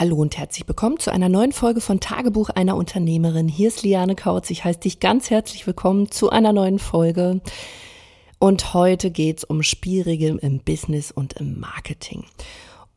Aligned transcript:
Hallo 0.00 0.16
und 0.16 0.38
herzlich 0.38 0.66
willkommen 0.66 0.98
zu 0.98 1.10
einer 1.10 1.28
neuen 1.28 1.52
Folge 1.52 1.82
von 1.82 2.00
Tagebuch 2.00 2.48
einer 2.48 2.74
Unternehmerin. 2.74 3.48
Hier 3.48 3.68
ist 3.68 3.82
Liane 3.82 4.14
Kautz. 4.14 4.48
Ich 4.48 4.64
heiße 4.64 4.80
dich 4.80 4.98
ganz 4.98 5.28
herzlich 5.28 5.66
willkommen 5.66 6.10
zu 6.10 6.30
einer 6.30 6.54
neuen 6.54 6.78
Folge. 6.78 7.42
Und 8.38 8.72
heute 8.72 9.10
geht's 9.10 9.44
um 9.44 9.62
Spielregeln 9.62 10.38
im 10.38 10.60
Business 10.60 11.10
und 11.10 11.34
im 11.34 11.60
Marketing. 11.60 12.24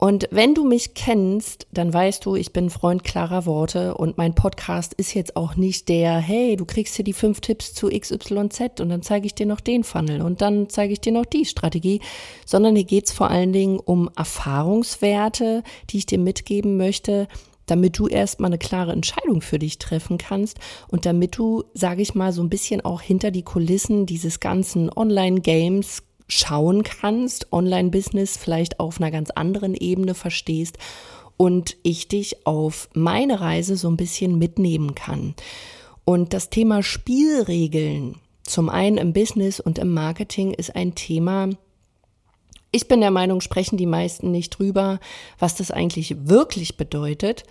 Und 0.04 0.28
wenn 0.32 0.54
du 0.54 0.66
mich 0.66 0.96
kennst, 0.96 1.66
dann 1.72 1.94
weißt 1.94 2.26
du, 2.26 2.36
ich 2.36 2.52
bin 2.52 2.70
Freund 2.70 3.06
klarer 3.06 3.46
Worte 3.46 3.96
und 3.96 4.18
mein 4.18 4.36
Podcast 4.36 4.94
ist 4.96 5.14
jetzt 5.14 5.38
auch 5.38 5.56
nicht 5.56 5.88
der, 5.88 6.18
hey, 6.18 6.58
du 6.58 6.66
kriegst 6.66 6.98
hier 6.98 7.06
die 7.06 7.14
fünf 7.14 7.40
Tipps 7.40 7.74
zu 7.74 7.88
XYZ 7.88 8.82
und 8.82 8.90
dann 8.90 9.02
zeige 9.02 9.28
ich 9.28 9.34
dir 9.34 9.46
noch 9.46 9.62
den 9.62 9.86
Funnel 9.86 10.22
und 10.22 10.42
dann 10.42 10.68
zeige 10.68 10.92
ich 10.92 11.00
dir 11.00 11.14
noch 11.14 11.26
die 11.26 11.46
Strategie, 11.46 12.02
sondern 12.46 12.76
hier 12.76 12.84
geht's 12.84 13.14
vor 13.14 13.30
allen 13.30 13.54
Dingen 13.54 13.80
um 13.80 14.10
Erfahrungswerte, 14.14 15.64
die 15.90 16.00
ich 16.00 16.06
dir 16.06 16.20
mitgeben 16.20 16.76
möchte, 16.76 17.30
damit 17.66 17.98
du 17.98 18.10
erstmal 18.10 18.50
eine 18.50 18.58
klare 18.58 18.92
Entscheidung 18.92 19.40
für 19.40 19.58
dich 19.58 19.80
treffen 19.80 20.18
kannst 20.18 20.60
und 20.90 21.06
damit 21.06 21.38
du, 21.38 21.64
sage 21.74 22.02
ich 22.02 22.14
mal, 22.14 22.34
so 22.34 22.44
ein 22.44 22.50
bisschen 22.50 22.84
auch 22.84 23.00
hinter 23.00 23.32
die 23.32 23.44
Kulissen 23.44 24.06
dieses 24.06 24.42
ganzen 24.42 24.92
Online-Games 24.94 26.04
schauen 26.34 26.84
kannst, 26.84 27.52
Online-Business 27.54 28.38
vielleicht 28.38 28.80
auf 28.80 29.00
einer 29.00 29.12
ganz 29.12 29.30
anderen 29.32 29.76
Ebene 29.76 30.14
verstehst 30.16 30.78
und 31.38 31.78
ich 31.84 32.08
dich 32.08 32.46
auf 32.46 32.90
meine 32.94 33.42
Reise 33.42 33.76
so 33.76 33.90
ein 33.90 33.98
bisschen 33.98 34.38
mitnehmen 34.38 34.96
kann. 34.96 35.36
Und 36.06 36.34
das 36.34 36.50
Thema 36.50 36.84
Spielregeln, 36.84 38.16
zum 38.44 38.70
einen 38.70 38.98
im 38.98 39.14
Business 39.14 39.60
und 39.60 39.80
im 39.80 39.94
Marketing, 39.94 40.54
ist 40.54 40.76
ein 40.76 40.96
Thema, 40.96 41.50
ich 42.72 42.88
bin 42.88 43.02
der 43.02 43.12
Meinung, 43.12 43.40
sprechen 43.40 43.78
die 43.78 43.86
meisten 43.86 44.32
nicht 44.32 44.58
drüber, 44.58 45.00
was 45.38 45.56
das 45.56 45.72
eigentlich 45.72 46.28
wirklich 46.28 46.76
bedeutet. 46.76 47.44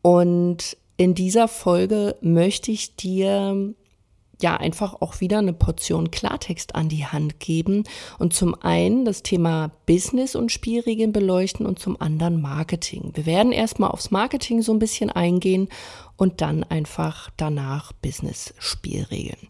Und 0.00 0.76
in 0.96 1.14
dieser 1.14 1.48
Folge 1.48 2.16
möchte 2.20 2.70
ich 2.70 2.94
dir 2.94 3.74
ja 4.40 4.56
einfach 4.56 5.00
auch 5.00 5.20
wieder 5.20 5.38
eine 5.38 5.52
Portion 5.52 6.10
Klartext 6.10 6.74
an 6.74 6.88
die 6.88 7.06
Hand 7.06 7.40
geben 7.40 7.84
und 8.18 8.34
zum 8.34 8.54
einen 8.60 9.04
das 9.04 9.22
Thema 9.22 9.70
Business 9.86 10.34
und 10.34 10.52
Spielregeln 10.52 11.12
beleuchten 11.12 11.66
und 11.66 11.78
zum 11.78 12.00
anderen 12.00 12.40
Marketing. 12.40 13.12
Wir 13.14 13.26
werden 13.26 13.52
erstmal 13.52 13.90
aufs 13.90 14.10
Marketing 14.10 14.62
so 14.62 14.72
ein 14.72 14.78
bisschen 14.78 15.10
eingehen 15.10 15.68
und 16.16 16.40
dann 16.40 16.64
einfach 16.64 17.30
danach 17.36 17.92
Business 17.92 18.54
Spielregeln. 18.58 19.48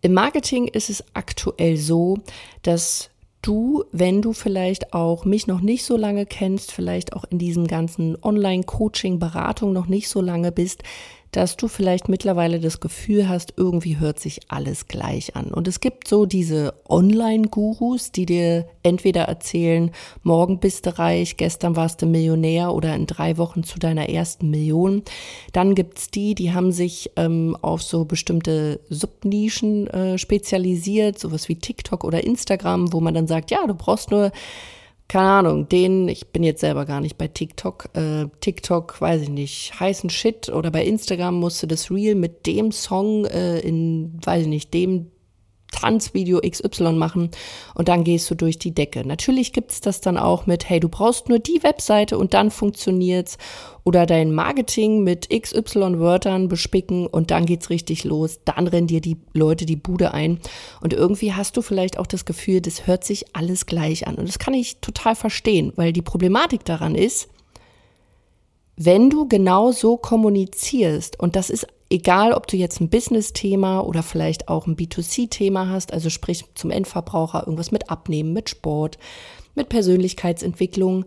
Im 0.00 0.14
Marketing 0.14 0.68
ist 0.68 0.90
es 0.90 1.04
aktuell 1.14 1.76
so, 1.76 2.18
dass 2.62 3.10
du, 3.42 3.84
wenn 3.92 4.22
du 4.22 4.32
vielleicht 4.32 4.94
auch 4.94 5.24
mich 5.24 5.46
noch 5.46 5.60
nicht 5.60 5.84
so 5.84 5.96
lange 5.96 6.26
kennst, 6.26 6.72
vielleicht 6.72 7.12
auch 7.12 7.24
in 7.24 7.38
diesem 7.38 7.66
ganzen 7.66 8.16
Online-Coaching-Beratung 8.22 9.72
noch 9.72 9.86
nicht 9.86 10.08
so 10.08 10.20
lange 10.20 10.52
bist, 10.52 10.82
dass 11.32 11.56
du 11.56 11.66
vielleicht 11.66 12.10
mittlerweile 12.10 12.60
das 12.60 12.78
Gefühl 12.78 13.28
hast, 13.28 13.54
irgendwie 13.56 13.98
hört 13.98 14.20
sich 14.20 14.40
alles 14.48 14.86
gleich 14.86 15.34
an. 15.34 15.46
Und 15.46 15.66
es 15.66 15.80
gibt 15.80 16.06
so 16.06 16.26
diese 16.26 16.74
Online-Gurus, 16.88 18.12
die 18.12 18.26
dir 18.26 18.66
entweder 18.82 19.22
erzählen, 19.22 19.90
morgen 20.22 20.60
bist 20.60 20.84
du 20.84 20.98
reich, 20.98 21.38
gestern 21.38 21.74
warst 21.74 22.02
du 22.02 22.06
Millionär 22.06 22.74
oder 22.74 22.94
in 22.94 23.06
drei 23.06 23.38
Wochen 23.38 23.64
zu 23.64 23.78
deiner 23.78 24.10
ersten 24.10 24.50
Million. 24.50 25.02
Dann 25.52 25.74
gibt's 25.74 26.10
die, 26.10 26.34
die 26.34 26.52
haben 26.52 26.70
sich 26.70 27.10
ähm, 27.16 27.56
auf 27.62 27.82
so 27.82 28.04
bestimmte 28.04 28.80
Subnischen 28.90 29.86
äh, 29.88 30.18
spezialisiert, 30.18 31.18
sowas 31.18 31.48
wie 31.48 31.56
TikTok 31.56 32.04
oder 32.04 32.22
Instagram, 32.24 32.92
wo 32.92 33.00
man 33.00 33.14
dann 33.14 33.26
sagt, 33.26 33.50
ja, 33.50 33.66
du 33.66 33.74
brauchst 33.74 34.10
nur 34.10 34.32
keine 35.12 35.28
Ahnung, 35.28 35.68
den, 35.68 36.08
ich 36.08 36.28
bin 36.28 36.42
jetzt 36.42 36.62
selber 36.62 36.86
gar 36.86 37.02
nicht 37.02 37.18
bei 37.18 37.28
TikTok, 37.28 37.90
äh, 37.92 38.28
TikTok, 38.40 38.98
weiß 38.98 39.20
ich 39.20 39.28
nicht, 39.28 39.78
heißen 39.78 40.08
Shit 40.08 40.48
oder 40.48 40.70
bei 40.70 40.86
Instagram 40.86 41.34
musste 41.34 41.66
das 41.66 41.90
Reel 41.90 42.14
mit 42.14 42.46
dem 42.46 42.72
Song 42.72 43.26
äh, 43.26 43.60
in, 43.60 44.18
weiß 44.24 44.44
ich 44.44 44.48
nicht, 44.48 44.72
dem 44.72 45.10
Tanzvideo 45.72 46.40
XY 46.40 46.92
machen 46.92 47.30
und 47.74 47.88
dann 47.88 48.04
gehst 48.04 48.30
du 48.30 48.34
durch 48.34 48.58
die 48.58 48.72
Decke. 48.72 49.06
Natürlich 49.06 49.52
gibt's 49.52 49.80
das 49.80 50.00
dann 50.00 50.16
auch 50.16 50.46
mit, 50.46 50.68
hey, 50.68 50.78
du 50.78 50.88
brauchst 50.88 51.28
nur 51.28 51.40
die 51.40 51.62
Webseite 51.62 52.16
und 52.18 52.34
dann 52.34 52.50
funktioniert's 52.50 53.38
oder 53.84 54.06
dein 54.06 54.32
Marketing 54.32 55.02
mit 55.02 55.28
XY 55.30 55.98
Wörtern 55.98 56.48
bespicken 56.48 57.06
und 57.06 57.32
dann 57.32 57.46
geht's 57.46 57.70
richtig 57.70 58.04
los. 58.04 58.40
Dann 58.44 58.68
rennen 58.68 58.86
dir 58.86 59.00
die 59.00 59.16
Leute 59.32 59.66
die 59.66 59.76
Bude 59.76 60.14
ein 60.14 60.38
und 60.80 60.92
irgendwie 60.92 61.32
hast 61.32 61.56
du 61.56 61.62
vielleicht 61.62 61.98
auch 61.98 62.06
das 62.06 62.24
Gefühl, 62.24 62.60
das 62.60 62.86
hört 62.86 63.02
sich 63.02 63.34
alles 63.34 63.66
gleich 63.66 64.06
an 64.06 64.14
und 64.14 64.28
das 64.28 64.38
kann 64.38 64.54
ich 64.54 64.78
total 64.80 65.16
verstehen, 65.16 65.72
weil 65.74 65.92
die 65.92 66.02
Problematik 66.02 66.64
daran 66.64 66.94
ist, 66.94 67.28
wenn 68.76 69.10
du 69.10 69.28
genau 69.28 69.72
so 69.72 69.96
kommunizierst, 69.96 71.18
und 71.20 71.36
das 71.36 71.50
ist 71.50 71.66
egal, 71.90 72.32
ob 72.32 72.46
du 72.46 72.56
jetzt 72.56 72.80
ein 72.80 72.88
Business-Thema 72.88 73.80
oder 73.80 74.02
vielleicht 74.02 74.48
auch 74.48 74.66
ein 74.66 74.76
B2C-Thema 74.76 75.68
hast, 75.68 75.92
also 75.92 76.08
sprich 76.10 76.44
zum 76.54 76.70
Endverbraucher, 76.70 77.40
irgendwas 77.40 77.70
mit 77.70 77.90
Abnehmen, 77.90 78.32
mit 78.32 78.48
Sport, 78.48 78.98
mit 79.54 79.68
Persönlichkeitsentwicklung, 79.68 81.04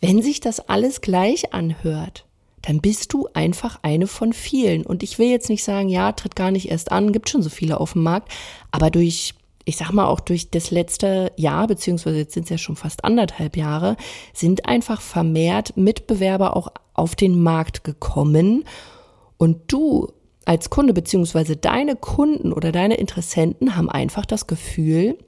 wenn 0.00 0.22
sich 0.22 0.40
das 0.40 0.60
alles 0.60 1.00
gleich 1.00 1.52
anhört, 1.52 2.24
dann 2.62 2.80
bist 2.80 3.12
du 3.12 3.28
einfach 3.34 3.80
eine 3.82 4.06
von 4.06 4.32
vielen. 4.32 4.84
Und 4.86 5.02
ich 5.02 5.18
will 5.18 5.28
jetzt 5.28 5.48
nicht 5.48 5.64
sagen, 5.64 5.88
ja, 5.88 6.12
tritt 6.12 6.36
gar 6.36 6.50
nicht 6.50 6.70
erst 6.70 6.92
an, 6.92 7.12
gibt 7.12 7.28
schon 7.28 7.42
so 7.42 7.50
viele 7.50 7.80
auf 7.80 7.94
dem 7.94 8.02
Markt, 8.02 8.30
aber 8.70 8.90
durch 8.90 9.34
ich 9.68 9.76
sag 9.76 9.92
mal 9.92 10.06
auch 10.06 10.20
durch 10.20 10.50
das 10.50 10.70
letzte 10.70 11.30
Jahr, 11.36 11.66
beziehungsweise 11.66 12.16
jetzt 12.16 12.32
sind 12.32 12.44
es 12.44 12.48
ja 12.48 12.56
schon 12.56 12.74
fast 12.74 13.04
anderthalb 13.04 13.54
Jahre, 13.54 13.98
sind 14.32 14.64
einfach 14.64 15.02
vermehrt 15.02 15.76
Mitbewerber 15.76 16.56
auch 16.56 16.68
auf 16.94 17.14
den 17.14 17.38
Markt 17.42 17.84
gekommen. 17.84 18.64
Und 19.36 19.58
du 19.70 20.08
als 20.46 20.70
Kunde, 20.70 20.94
beziehungsweise 20.94 21.56
deine 21.56 21.96
Kunden 21.96 22.54
oder 22.54 22.72
deine 22.72 22.96
Interessenten 22.96 23.76
haben 23.76 23.90
einfach 23.90 24.24
das 24.24 24.46
Gefühl, 24.46 25.18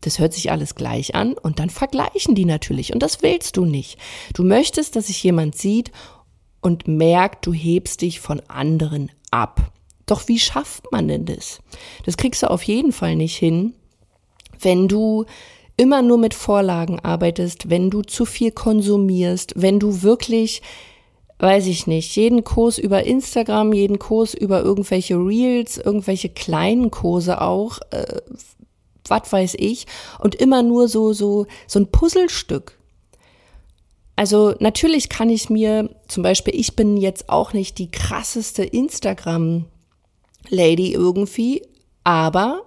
das 0.00 0.18
hört 0.18 0.32
sich 0.32 0.50
alles 0.50 0.74
gleich 0.74 1.14
an 1.14 1.34
und 1.34 1.58
dann 1.58 1.68
vergleichen 1.68 2.34
die 2.34 2.46
natürlich. 2.46 2.94
Und 2.94 3.02
das 3.02 3.22
willst 3.22 3.58
du 3.58 3.66
nicht. 3.66 3.98
Du 4.32 4.42
möchtest, 4.42 4.96
dass 4.96 5.08
sich 5.08 5.22
jemand 5.22 5.54
sieht 5.54 5.92
und 6.62 6.88
merkt, 6.88 7.44
du 7.44 7.52
hebst 7.52 8.00
dich 8.00 8.20
von 8.20 8.40
anderen 8.48 9.10
ab. 9.30 9.70
Doch 10.06 10.28
wie 10.28 10.38
schafft 10.38 10.90
man 10.90 11.08
denn 11.08 11.26
das? 11.26 11.60
Das 12.06 12.16
kriegst 12.16 12.42
du 12.42 12.50
auf 12.50 12.62
jeden 12.62 12.92
Fall 12.92 13.16
nicht 13.16 13.36
hin, 13.36 13.74
wenn 14.62 14.88
du 14.88 15.26
immer 15.76 16.02
nur 16.02 16.18
mit 16.18 16.34
Vorlagen 16.34 16.98
arbeitest, 17.00 17.70
wenn 17.70 17.90
du 17.90 18.02
zu 18.02 18.24
viel 18.24 18.52
konsumierst, 18.52 19.54
wenn 19.56 19.80
du 19.80 20.02
wirklich, 20.02 20.62
weiß 21.38 21.66
ich 21.66 21.86
nicht, 21.86 22.16
jeden 22.16 22.42
Kurs 22.44 22.78
über 22.78 23.04
Instagram, 23.04 23.72
jeden 23.72 23.98
Kurs 23.98 24.34
über 24.34 24.62
irgendwelche 24.62 25.16
Reels, 25.16 25.78
irgendwelche 25.78 26.28
kleinen 26.28 26.90
Kurse 26.90 27.40
auch, 27.40 27.78
äh, 27.90 28.20
was 29.08 29.32
weiß 29.32 29.54
ich, 29.58 29.86
und 30.20 30.36
immer 30.36 30.62
nur 30.62 30.86
so, 30.88 31.12
so, 31.12 31.46
so 31.66 31.80
ein 31.80 31.90
Puzzlestück. 31.90 32.78
Also 34.14 34.54
natürlich 34.60 35.08
kann 35.08 35.30
ich 35.30 35.50
mir, 35.50 35.90
zum 36.06 36.22
Beispiel, 36.22 36.54
ich 36.54 36.76
bin 36.76 36.96
jetzt 36.96 37.28
auch 37.28 37.52
nicht 37.54 37.78
die 37.78 37.90
krasseste 37.90 38.62
Instagram-Lady 38.62 40.92
irgendwie, 40.92 41.62
aber 42.04 42.62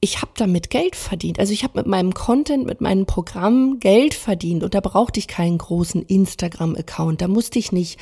ich 0.00 0.20
habe 0.20 0.32
damit 0.36 0.70
Geld 0.70 0.94
verdient. 0.94 1.38
Also 1.38 1.52
ich 1.52 1.64
habe 1.64 1.78
mit 1.78 1.86
meinem 1.86 2.14
Content, 2.14 2.66
mit 2.66 2.80
meinem 2.80 3.06
Programm 3.06 3.80
Geld 3.80 4.14
verdient 4.14 4.62
und 4.62 4.74
da 4.74 4.80
brauchte 4.80 5.18
ich 5.18 5.28
keinen 5.28 5.58
großen 5.58 6.02
Instagram-Account. 6.02 7.20
Da 7.20 7.28
musste 7.28 7.58
ich 7.58 7.72
nicht 7.72 7.98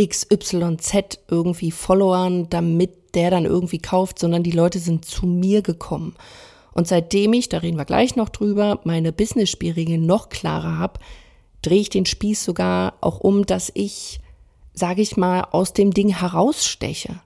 XYZ 0.00 1.20
irgendwie 1.28 1.70
followern, 1.70 2.48
damit 2.50 3.14
der 3.14 3.30
dann 3.30 3.44
irgendwie 3.44 3.78
kauft, 3.78 4.18
sondern 4.18 4.42
die 4.42 4.50
Leute 4.50 4.78
sind 4.78 5.04
zu 5.04 5.26
mir 5.26 5.62
gekommen. 5.62 6.14
Und 6.72 6.86
seitdem 6.86 7.32
ich, 7.32 7.48
da 7.48 7.58
reden 7.58 7.78
wir 7.78 7.84
gleich 7.84 8.16
noch 8.16 8.28
drüber, 8.28 8.80
meine 8.84 9.12
Business-Spielregeln 9.12 10.06
noch 10.06 10.28
klarer 10.28 10.78
habe, 10.78 11.00
drehe 11.62 11.80
ich 11.80 11.90
den 11.90 12.06
Spieß 12.06 12.44
sogar 12.44 12.94
auch 13.00 13.20
um, 13.20 13.44
dass 13.44 13.70
ich, 13.74 14.20
sage 14.72 15.02
ich 15.02 15.16
mal, 15.16 15.42
aus 15.50 15.72
dem 15.72 15.92
Ding 15.92 16.10
heraussteche. 16.10 17.20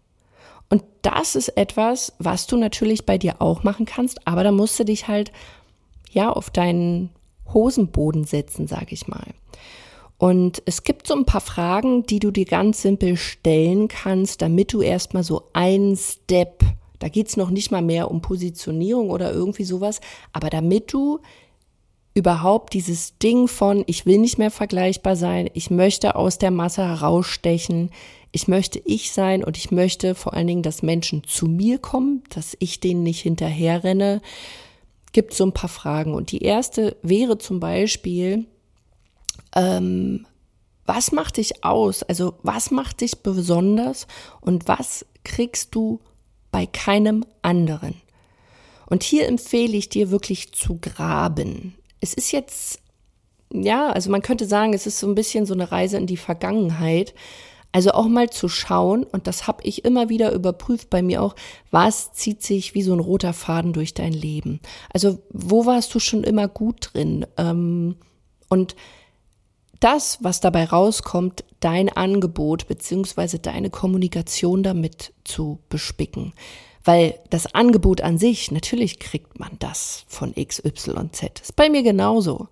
Und 0.69 0.83
das 1.03 1.37
ist 1.37 1.49
etwas, 1.51 2.13
was 2.19 2.47
du 2.47 2.57
natürlich 2.57 3.07
bei 3.07 3.19
dir 3.19 3.41
auch 3.41 3.63
machen 3.63 3.87
kannst, 3.87 4.27
aber 4.27 4.45
da 4.45 4.53
musst 4.53 4.79
du 4.79 4.85
dich 4.85 5.09
halt 5.09 5.33
ja 6.11 6.31
auf 6.31 6.51
deinen 6.51 7.11
Hosenboden 7.53 8.25
setzen, 8.25 8.67
sag 8.67 8.93
ich 8.93 9.07
mal. 9.09 9.27
Und 10.17 10.63
es 10.65 10.85
gibt 10.85 11.07
so 11.07 11.15
ein 11.15 11.27
paar 11.27 11.41
Fragen, 11.41 12.05
die 12.05 12.19
du 12.19 12.31
dir 12.31 12.47
ganz 12.47 12.83
simpel 12.83 13.17
stellen 13.17 13.89
kannst, 13.89 14.43
damit 14.43 14.73
du 14.73 14.81
erstmal 14.81 15.25
so 15.25 15.43
ein 15.53 15.97
Step, 15.97 16.63
da 16.99 17.09
geht's 17.09 17.37
noch 17.37 17.51
nicht 17.51 17.71
mal 17.71 17.83
mehr 17.83 18.11
um 18.11 18.23
Positionierung 18.23 19.11
oder 19.11 19.33
irgendwie 19.33 19.65
sowas, 19.65 20.01
aber 20.33 20.51
damit 20.51 20.93
du 20.93 21.21
überhaupt 22.15 22.75
dieses 22.75 23.19
Ding 23.19 23.49
von, 23.49 23.83
ich 23.87 24.07
will 24.07 24.19
nicht 24.19 24.39
mehr 24.39 24.53
vergleichbar 24.53 25.17
sein, 25.17 25.51
ich 25.53 25.71
möchte 25.71 26.15
aus 26.15 26.39
der 26.39 26.53
Masse 26.53 26.87
herausstechen, 26.87 27.91
ich 28.35 28.49
möchte 28.49 28.83
ich 28.85 29.13
sein 29.13 29.45
und 29.45 29.57
ich 29.57 29.71
möchte 29.71 30.17
vor 30.17 30.35
allen 30.35 30.49
Dingen, 30.49 30.65
dass 30.65 30.83
Menschen 30.83 31.23
zu 31.23 31.47
mir 31.47 31.79
kommen, 31.79 32.25
dass 32.31 32.57
ich 32.59 32.81
denen 32.81 33.05
nicht 33.05 33.21
hinterherrenne, 33.21 34.21
gibt 35.13 35.35
so 35.35 35.47
ein 35.47 35.53
paar 35.53 35.69
Fragen. 35.71 36.13
Und 36.15 36.33
die 36.33 36.43
erste 36.43 36.97
wäre 37.03 37.39
zum 37.39 37.61
Beispiel, 37.61 38.47
ähm, 39.55 40.27
Was 40.85 41.13
macht 41.13 41.37
dich 41.37 41.65
aus? 41.65 42.03
Also 42.03 42.35
was 42.43 42.73
macht 42.73 43.03
dich 43.03 43.23
besonders 43.23 44.09
und 44.41 44.67
was 44.67 45.07
kriegst 45.23 45.73
du 45.77 46.01
bei 46.51 46.67
keinem 46.67 47.25
anderen? 47.41 47.95
Und 48.87 49.05
hier 49.05 49.29
empfehle 49.29 49.77
ich 49.77 49.89
dir 49.89 50.11
wirklich 50.11 50.53
zu 50.53 50.79
graben. 50.81 51.75
Es 52.01 52.15
ist 52.15 52.33
jetzt, 52.33 52.81
ja, 53.53 53.91
also 53.91 54.11
man 54.11 54.23
könnte 54.23 54.47
sagen, 54.47 54.75
es 54.75 54.89
ist 54.89 54.99
so 54.99 55.07
ein 55.07 55.15
bisschen 55.15 55.47
so 55.47 55.55
eine 55.55 55.71
Reise 55.71 55.99
in 55.99 56.09
die 56.09 56.17
Vergangenheit. 56.17 57.15
Also 57.75 57.91
auch 57.91 58.07
mal 58.07 58.31
zu 58.31 58.49
schauen, 58.49 59.03
und 59.03 59.27
das 59.27 59.49
habe 59.49 59.65
ich 59.65 59.85
immer 59.85 60.09
wieder 60.09 60.31
überprüft 60.31 60.91
bei 60.91 61.03
mir 61.03 61.21
auch, 61.21 61.35
was 61.73 62.13
zieht 62.13 62.41
sich 62.41 62.73
wie 62.77 62.83
so 62.83 62.93
ein 62.93 63.01
roter 63.01 63.33
Faden 63.33 63.73
durch 63.73 63.95
dein 63.95 64.13
Leben? 64.13 64.61
Also 64.93 65.19
wo 65.31 65.67
warst 65.67 65.93
du 65.93 65.99
schon 65.99 66.23
immer 66.23 66.47
gut 66.47 66.91
drin? 66.93 67.27
Ähm, 67.37 67.97
und 68.49 68.77
das, 69.81 70.19
was 70.23 70.39
dabei 70.39 70.67
rauskommt, 70.67 71.43
dein 71.59 71.89
Angebot 71.89 72.69
beziehungsweise 72.69 73.41
deine 73.41 73.71
Kommunikation 73.71 74.63
damit 74.63 75.13
zu 75.25 75.59
bespicken. 75.69 76.33
Weil 76.85 77.19
das 77.31 77.57
Angebot 77.57 78.03
an 78.03 78.19
sich, 78.19 78.53
natürlich 78.53 79.01
kriegt 79.01 79.41
man 79.41 79.51
das 79.59 80.05
von 80.07 80.33
XYZ. 80.33 81.41
Ist 81.43 81.57
bei 81.57 81.69
mir 81.69 81.83
genauso. 81.83 82.47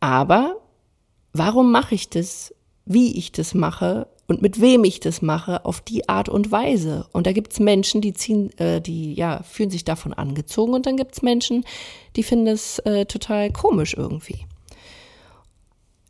Aber 0.00 0.56
warum 1.32 1.70
mache 1.70 1.94
ich 1.94 2.10
das, 2.10 2.52
wie 2.86 3.16
ich 3.16 3.30
das 3.30 3.54
mache 3.54 4.08
und 4.28 4.42
mit 4.42 4.60
wem 4.60 4.84
ich 4.84 5.00
das 5.00 5.22
mache, 5.22 5.64
auf 5.64 5.80
die 5.80 6.08
Art 6.08 6.28
und 6.28 6.50
Weise? 6.50 7.06
Und 7.12 7.26
da 7.26 7.32
gibt 7.32 7.52
es 7.52 7.60
Menschen, 7.60 8.00
die 8.00 8.12
ziehen, 8.12 8.56
äh, 8.58 8.80
die 8.80 9.14
ja, 9.14 9.42
fühlen 9.42 9.70
sich 9.70 9.84
davon 9.84 10.12
angezogen 10.12 10.74
und 10.74 10.86
dann 10.86 10.96
gibt 10.96 11.14
es 11.14 11.22
Menschen, 11.22 11.64
die 12.16 12.22
finden 12.22 12.48
es 12.48 12.78
äh, 12.80 13.06
total 13.06 13.52
komisch 13.52 13.94
irgendwie. 13.94 14.46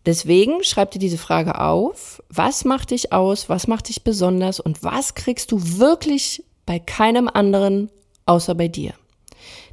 Deswegen 0.07 0.63
schreib 0.63 0.93
dir 0.93 1.01
diese 1.01 1.19
Frage 1.19 1.61
auf. 1.61 2.23
Was 2.29 2.65
macht 2.65 2.93
dich 2.93 3.13
aus? 3.13 3.49
Was 3.49 3.67
macht 3.67 3.89
dich 3.89 4.05
besonders? 4.05 4.61
Und 4.61 4.85
was 4.85 5.15
kriegst 5.15 5.51
du 5.51 5.79
wirklich 5.79 6.45
bei 6.65 6.79
keinem 6.79 7.29
anderen 7.29 7.91
außer 8.25 8.55
bei 8.55 8.69
dir? 8.69 8.95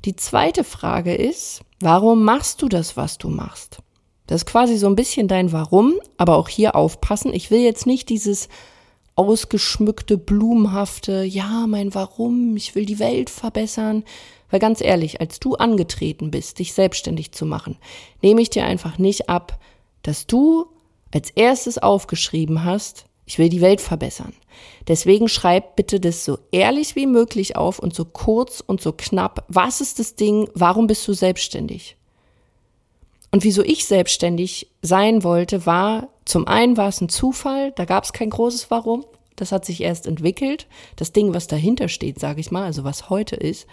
Die 0.05 0.15
zweite 0.15 0.63
Frage 0.63 1.13
ist, 1.13 1.61
warum 1.79 2.23
machst 2.23 2.61
du 2.63 2.67
das, 2.67 2.97
was 2.97 3.19
du 3.19 3.29
machst? 3.29 3.77
Das 4.27 4.41
ist 4.41 4.45
quasi 4.45 4.77
so 4.77 4.87
ein 4.87 4.95
bisschen 4.95 5.27
dein 5.27 5.51
Warum, 5.51 5.95
aber 6.17 6.37
auch 6.37 6.49
hier 6.49 6.75
aufpassen. 6.75 7.33
Ich 7.33 7.51
will 7.51 7.61
jetzt 7.61 7.85
nicht 7.85 8.09
dieses 8.09 8.47
ausgeschmückte, 9.15 10.17
blumenhafte, 10.17 11.23
ja, 11.23 11.67
mein 11.67 11.93
Warum, 11.93 12.55
ich 12.55 12.73
will 12.75 12.85
die 12.85 12.99
Welt 12.99 13.29
verbessern. 13.29 14.03
Weil 14.49 14.59
ganz 14.59 14.81
ehrlich, 14.81 15.19
als 15.19 15.39
du 15.39 15.55
angetreten 15.55 16.31
bist, 16.31 16.59
dich 16.59 16.73
selbstständig 16.73 17.31
zu 17.31 17.45
machen, 17.45 17.77
nehme 18.21 18.41
ich 18.41 18.49
dir 18.49 18.65
einfach 18.65 18.97
nicht 18.97 19.29
ab, 19.29 19.59
dass 20.03 20.27
du 20.27 20.67
als 21.11 21.29
erstes 21.31 21.77
aufgeschrieben 21.77 22.63
hast, 22.63 23.05
ich 23.25 23.39
will 23.39 23.49
die 23.49 23.61
Welt 23.61 23.81
verbessern. 23.81 24.33
Deswegen 24.87 25.27
schreib 25.29 25.75
bitte 25.75 25.99
das 25.99 26.25
so 26.25 26.37
ehrlich 26.51 26.95
wie 26.95 27.07
möglich 27.07 27.55
auf 27.55 27.79
und 27.79 27.93
so 27.95 28.05
kurz 28.05 28.61
und 28.65 28.81
so 28.81 28.91
knapp. 28.91 29.45
Was 29.47 29.81
ist 29.81 29.99
das 29.99 30.15
Ding? 30.15 30.49
Warum 30.53 30.87
bist 30.87 31.07
du 31.07 31.13
selbstständig? 31.13 31.95
Und 33.33 33.43
wieso 33.43 33.63
ich 33.63 33.85
selbstständig 33.85 34.67
sein 34.83 35.23
wollte, 35.23 35.65
war, 35.65 36.09
zum 36.23 36.47
einen 36.47 36.77
war 36.77 36.89
es 36.89 37.01
ein 37.01 37.09
Zufall, 37.09 37.71
da 37.71 37.85
gab 37.85 38.03
es 38.03 38.13
kein 38.13 38.29
großes 38.29 38.69
Warum. 38.69 39.05
Das 39.35 39.51
hat 39.51 39.65
sich 39.65 39.81
erst 39.81 40.05
entwickelt. 40.05 40.67
Das 40.97 41.13
Ding, 41.13 41.33
was 41.33 41.47
dahinter 41.47 41.87
steht, 41.87 42.19
sage 42.19 42.39
ich 42.41 42.51
mal, 42.51 42.63
also 42.63 42.83
was 42.83 43.09
heute 43.09 43.35
ist. 43.35 43.65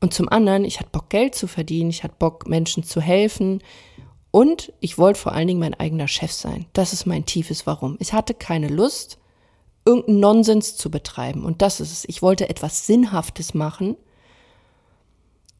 Und 0.00 0.14
zum 0.14 0.30
anderen, 0.30 0.64
ich 0.64 0.80
hatte 0.80 0.88
Bock, 0.90 1.10
Geld 1.10 1.34
zu 1.34 1.46
verdienen, 1.46 1.90
ich 1.90 2.02
hatte 2.02 2.14
Bock, 2.18 2.48
Menschen 2.48 2.82
zu 2.82 3.02
helfen. 3.02 3.62
Und 4.30 4.72
ich 4.80 4.96
wollte 4.96 5.20
vor 5.20 5.32
allen 5.32 5.48
Dingen 5.48 5.60
mein 5.60 5.74
eigener 5.74 6.08
Chef 6.08 6.32
sein. 6.32 6.64
Das 6.72 6.94
ist 6.94 7.04
mein 7.04 7.26
tiefes 7.26 7.66
Warum. 7.66 7.98
Ich 8.00 8.14
hatte 8.14 8.32
keine 8.32 8.68
Lust, 8.68 9.18
irgendeinen 9.84 10.20
Nonsens 10.20 10.78
zu 10.78 10.90
betreiben. 10.90 11.44
Und 11.44 11.60
das 11.60 11.80
ist 11.80 11.92
es. 11.92 12.04
Ich 12.08 12.22
wollte 12.22 12.48
etwas 12.48 12.86
Sinnhaftes 12.86 13.52
machen. 13.52 13.98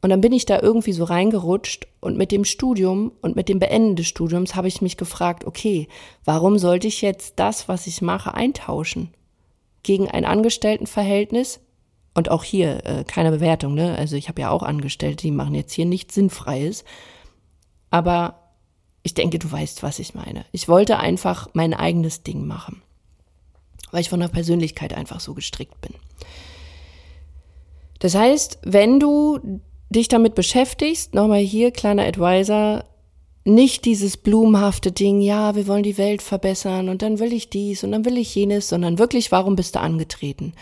Und 0.01 0.09
dann 0.11 0.21
bin 0.21 0.31
ich 0.31 0.45
da 0.45 0.59
irgendwie 0.61 0.93
so 0.93 1.03
reingerutscht 1.03 1.87
und 1.99 2.17
mit 2.17 2.31
dem 2.31 2.45
Studium 2.45 3.11
und 3.21 3.35
mit 3.35 3.49
dem 3.49 3.59
Beenden 3.59 3.95
des 3.97 4.07
Studiums 4.07 4.55
habe 4.55 4.69
ich 4.69 4.81
mich 4.81 4.95
gefragt, 4.95 5.45
okay, 5.45 5.87
warum 6.23 6.57
sollte 6.57 6.87
ich 6.87 7.01
jetzt 7.01 7.33
das, 7.37 7.67
was 7.67 7.85
ich 7.85 8.01
mache, 8.01 8.33
eintauschen? 8.33 9.13
Gegen 9.83 10.09
ein 10.09 10.25
Angestelltenverhältnis? 10.25 11.59
Und 12.15 12.31
auch 12.31 12.43
hier 12.43 12.85
äh, 12.85 13.03
keine 13.03 13.31
Bewertung, 13.31 13.75
ne? 13.75 13.95
Also 13.97 14.15
ich 14.15 14.29
habe 14.29 14.41
ja 14.41 14.49
auch 14.49 14.63
Angestellte, 14.63 15.23
die 15.23 15.31
machen 15.31 15.53
jetzt 15.53 15.73
hier 15.73 15.85
nichts 15.85 16.15
Sinnfreies. 16.15 16.83
Aber 17.91 18.53
ich 19.03 19.13
denke, 19.13 19.39
du 19.39 19.51
weißt, 19.51 19.83
was 19.83 19.99
ich 19.99 20.15
meine. 20.15 20.45
Ich 20.51 20.67
wollte 20.67 20.97
einfach 20.97 21.49
mein 21.53 21.73
eigenes 21.73 22.23
Ding 22.23 22.45
machen, 22.45 22.81
weil 23.91 24.01
ich 24.01 24.09
von 24.09 24.19
der 24.19 24.27
Persönlichkeit 24.27 24.93
einfach 24.93 25.19
so 25.19 25.33
gestrickt 25.33 25.79
bin. 25.81 25.93
Das 27.99 28.15
heißt, 28.15 28.59
wenn 28.63 28.99
du 28.99 29.61
dich 29.89 30.07
damit 30.07 30.35
beschäftigst, 30.35 31.13
nochmal 31.13 31.39
hier, 31.39 31.71
kleiner 31.71 32.05
Advisor, 32.05 32.83
nicht 33.45 33.85
dieses 33.85 34.17
blumenhafte 34.17 34.91
Ding, 34.91 35.21
ja, 35.21 35.55
wir 35.55 35.67
wollen 35.67 35.83
die 35.83 35.97
Welt 35.97 36.21
verbessern 36.21 36.89
und 36.89 37.01
dann 37.01 37.19
will 37.19 37.33
ich 37.33 37.49
dies 37.49 37.83
und 37.83 37.91
dann 37.91 38.05
will 38.05 38.17
ich 38.17 38.35
jenes, 38.35 38.69
sondern 38.69 38.99
wirklich, 38.99 39.31
warum 39.31 39.55
bist 39.55 39.75
du 39.75 39.79
angetreten? 39.79 40.53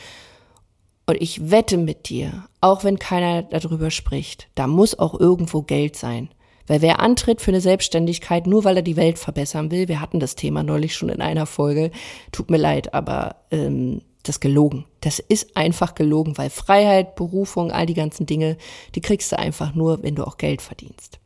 Und 1.06 1.22
ich 1.22 1.50
wette 1.50 1.78
mit 1.78 2.10
dir, 2.10 2.48
auch 2.62 2.84
wenn 2.84 3.00
keiner 3.00 3.44
darüber 3.44 3.92
spricht, 3.92 4.48
da 4.56 4.68
muss 4.68 4.98
auch 4.98 5.20
irgendwo 5.20 5.62
Geld 5.62 5.96
sein. 5.96 6.30
Weil 6.68 6.82
wer 6.82 7.00
antritt 7.00 7.42
für 7.42 7.52
eine 7.52 7.62
Selbstständigkeit, 7.62 8.46
nur 8.46 8.66
weil 8.66 8.76
er 8.76 8.84
die 8.84 8.98
Welt 8.98 9.18
verbessern 9.18 9.72
will, 9.72 9.88
wir 9.88 10.02
hatten 10.02 10.20
das 10.20 10.36
Thema 10.36 10.64
neulich 10.64 10.96
schon 10.96 11.08
in 11.08 11.22
einer 11.22 11.46
Folge, 11.46 11.92
tut 12.34 12.52
mir 12.52 12.58
leid, 12.58 12.94
aber 12.94 13.38
ähm, 13.52 14.02
das 14.28 14.40
gelogen. 14.40 14.86
Das 15.02 15.20
ist 15.20 15.56
einfach 15.56 15.96
gelogen, 15.96 16.38
weil 16.38 16.50
Freiheit, 16.50 17.16
Berufung, 17.16 17.72
all 17.72 17.86
die 17.86 17.94
ganzen 17.94 18.26
Dinge, 18.26 18.58
die 18.96 19.02
kriegst 19.02 19.32
du 19.32 19.40
einfach 19.40 19.76
nur, 19.76 20.04
wenn 20.04 20.16
du 20.16 20.26
auch 20.26 20.38
Geld 20.38 20.62
verdienst. 20.62 21.20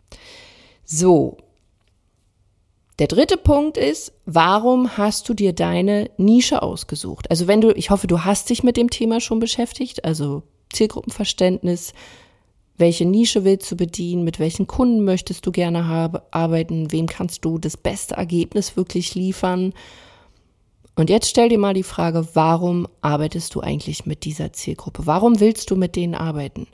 So. 0.85 1.37
Der 2.99 3.07
dritte 3.07 3.37
Punkt 3.37 3.77
ist, 3.77 4.13
warum 4.25 4.97
hast 4.97 5.27
du 5.27 5.33
dir 5.33 5.53
deine 5.53 6.11
Nische 6.17 6.61
ausgesucht? 6.61 7.31
Also 7.31 7.47
wenn 7.47 7.61
du, 7.61 7.71
ich 7.71 7.89
hoffe, 7.89 8.05
du 8.07 8.25
hast 8.25 8.49
dich 8.49 8.61
mit 8.61 8.77
dem 8.77 8.89
Thema 8.89 9.19
schon 9.19 9.39
beschäftigt, 9.39 10.05
also 10.05 10.43
Zielgruppenverständnis, 10.71 11.93
welche 12.77 13.05
Nische 13.05 13.43
willst 13.43 13.71
du 13.71 13.75
bedienen? 13.75 14.23
Mit 14.23 14.39
welchen 14.39 14.67
Kunden 14.67 15.03
möchtest 15.03 15.45
du 15.45 15.51
gerne 15.51 15.87
habe, 15.87 16.23
arbeiten? 16.31 16.91
Wem 16.91 17.05
kannst 17.05 17.45
du 17.45 17.57
das 17.57 17.77
beste 17.77 18.15
Ergebnis 18.15 18.75
wirklich 18.75 19.15
liefern? 19.15 19.73
Und 20.95 21.09
jetzt 21.09 21.29
stell 21.29 21.49
dir 21.49 21.57
mal 21.57 21.73
die 21.73 21.83
Frage, 21.83 22.27
warum 22.33 22.87
arbeitest 23.01 23.55
du 23.55 23.61
eigentlich 23.61 24.05
mit 24.05 24.25
dieser 24.25 24.53
Zielgruppe? 24.53 25.05
Warum 25.05 25.39
willst 25.39 25.71
du 25.71 25.75
mit 25.75 25.95
denen 25.95 26.15
arbeiten? 26.15 26.67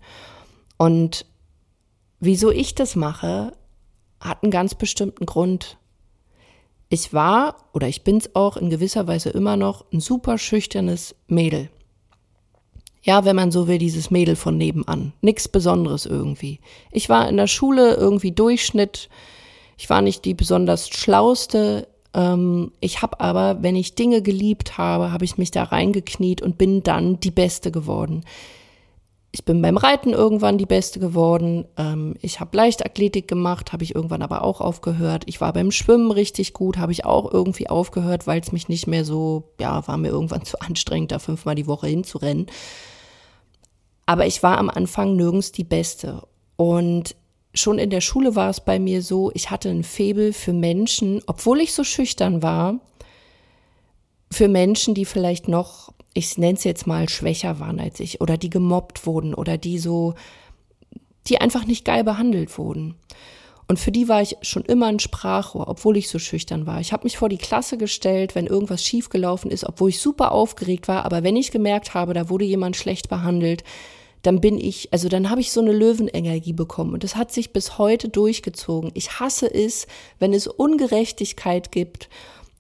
Und 0.78 1.26
wieso 2.20 2.52
ich 2.52 2.76
das 2.76 2.96
mache, 2.96 3.54
hat 4.20 4.44
einen 4.44 4.52
ganz 4.52 4.76
bestimmten 4.76 5.26
Grund. 5.26 5.78
Ich 6.90 7.14
war 7.14 7.56
oder 7.74 7.88
ich 7.88 8.04
bin 8.04 8.18
es 8.18 8.36
auch 8.36 8.58
in 8.58 8.70
gewisser 8.70 9.08
Weise 9.08 9.30
immer 9.30 9.58
noch 9.58 9.86
ein 9.92 10.00
super 10.00 10.38
schüchternes 10.38 11.16
Mädel 11.28 11.70
ja, 13.08 13.24
wenn 13.24 13.38
man 13.38 13.52
so 13.52 13.70
will, 13.70 13.78
dieses 13.78 14.12
Mädel 14.12 14.36
von 14.36 14.58
nebenan. 14.58 15.14
Nix 15.22 15.48
Besonderes 15.48 16.06
irgendwie. 16.06 16.60
Ich 16.92 17.08
war 17.08 17.30
in 17.30 17.38
der 17.38 17.48
Schule 17.48 17.96
irgendwie 17.96 18.34
Durchschnitt. 18.34 19.08
Ich 19.78 19.90
war 19.90 20.02
nicht 20.02 20.26
die 20.26 20.34
besonders 20.34 20.90
schlauste. 20.90 21.88
Ähm, 22.18 22.72
ich 22.82 23.02
habe 23.02 23.22
aber, 23.22 23.62
wenn 23.62 23.76
ich 23.76 23.96
Dinge 23.96 24.22
geliebt 24.22 24.78
habe, 24.78 25.12
habe 25.14 25.24
ich 25.24 25.38
mich 25.38 25.52
da 25.52 25.64
reingekniet 25.64 26.42
und 26.42 26.58
bin 26.58 26.82
dann 26.84 27.20
die 27.20 27.32
Beste 27.32 27.72
geworden. 27.72 28.26
Ich 29.32 29.46
bin 29.46 29.62
beim 29.62 29.78
Reiten 29.78 30.14
irgendwann 30.14 30.58
die 30.58 30.66
Beste 30.66 31.00
geworden. 31.00 31.66
Ähm, 31.78 32.16
ich 32.22 32.40
habe 32.40 32.58
Leichtathletik 32.58 33.28
gemacht, 33.28 33.72
habe 33.72 33.84
ich 33.84 33.94
irgendwann 33.94 34.24
aber 34.24 34.44
auch 34.44 34.62
aufgehört. 34.62 35.26
Ich 35.28 35.40
war 35.40 35.54
beim 35.54 35.70
Schwimmen 35.70 36.10
richtig 36.10 36.54
gut, 36.54 36.78
habe 36.78 36.92
ich 36.92 37.06
auch 37.06 37.32
irgendwie 37.32 37.70
aufgehört, 37.70 38.26
weil 38.26 38.42
es 38.42 38.52
mich 38.52 38.68
nicht 38.68 38.88
mehr 38.88 39.06
so, 39.06 39.52
ja, 39.60 39.88
war 39.88 39.98
mir 39.98 40.08
irgendwann 40.08 40.44
zu 40.46 40.60
anstrengend, 40.60 41.12
da 41.12 41.20
fünfmal 41.20 41.54
die 41.54 41.68
Woche 41.68 41.88
hinzurennen. 41.88 42.48
Aber 44.08 44.26
ich 44.26 44.42
war 44.42 44.58
am 44.58 44.72
Anfang 44.72 45.16
nirgends 45.16 45.52
die 45.52 45.66
Beste. 45.66 46.24
Und 46.56 47.16
schon 47.54 47.80
in 47.80 47.90
der 47.90 48.02
Schule 48.02 48.36
war 48.36 48.50
es 48.50 48.62
bei 48.62 48.80
mir 48.80 49.02
so, 49.02 49.32
ich 49.34 49.50
hatte 49.50 49.70
ein 49.70 49.84
Febel 49.84 50.34
für 50.34 50.54
Menschen, 50.54 51.22
obwohl 51.28 51.62
ich 51.62 51.74
so 51.74 51.84
schüchtern 51.84 52.42
war, 52.42 52.80
für 54.32 54.48
Menschen, 54.48 54.94
die 54.94 55.06
vielleicht 55.06 55.48
noch, 55.48 55.94
ich 56.14 56.38
nenne 56.38 56.58
es 56.58 56.64
jetzt 56.64 56.88
mal, 56.88 57.10
schwächer 57.10 57.60
waren 57.60 57.80
als 57.80 58.00
ich 58.00 58.22
oder 58.22 58.38
die 58.38 58.50
gemobbt 58.50 59.06
wurden 59.06 59.34
oder 59.34 59.58
die 59.58 59.80
so, 59.80 60.16
die 61.28 61.40
einfach 61.40 61.66
nicht 61.66 61.86
geil 61.86 62.04
behandelt 62.04 62.58
wurden. 62.58 62.96
Und 63.70 63.80
für 63.80 63.92
die 63.92 64.08
war 64.08 64.22
ich 64.22 64.38
schon 64.42 64.64
immer 64.64 64.88
ein 64.88 65.00
Sprachrohr, 65.00 65.68
obwohl 65.68 65.98
ich 65.98 66.08
so 66.08 66.20
schüchtern 66.20 66.66
war. 66.66 66.80
Ich 66.80 66.94
habe 66.94 67.04
mich 67.04 67.18
vor 67.18 67.28
die 67.28 67.38
Klasse 67.38 67.78
gestellt, 67.78 68.34
wenn 68.34 68.48
irgendwas 68.48 68.84
schiefgelaufen 68.84 69.52
ist, 69.52 69.66
obwohl 69.66 69.90
ich 69.90 70.00
super 70.00 70.32
aufgeregt 70.32 70.88
war. 70.88 71.04
Aber 71.04 71.24
wenn 71.24 71.36
ich 71.36 71.52
gemerkt 71.52 71.94
habe, 71.94 72.14
da 72.14 72.30
wurde 72.30 72.46
jemand 72.46 72.78
schlecht 72.78 73.10
behandelt, 73.10 73.66
dann 74.24 74.42
bin 74.42 74.58
ich, 74.58 74.92
also 74.92 75.10
dann 75.10 75.30
habe 75.30 75.42
ich 75.42 75.52
so 75.52 75.62
eine 75.62 75.72
Löwenenergie 75.72 76.54
bekommen 76.54 76.94
und 76.94 77.04
das 77.04 77.16
hat 77.16 77.32
sich 77.32 77.54
bis 77.54 77.78
heute 77.78 78.10
durchgezogen. 78.10 78.92
Ich 78.94 79.20
hasse 79.20 79.54
es, 79.54 79.88
wenn 80.20 80.34
es 80.34 80.48
Ungerechtigkeit 80.48 81.72
gibt 81.72 82.10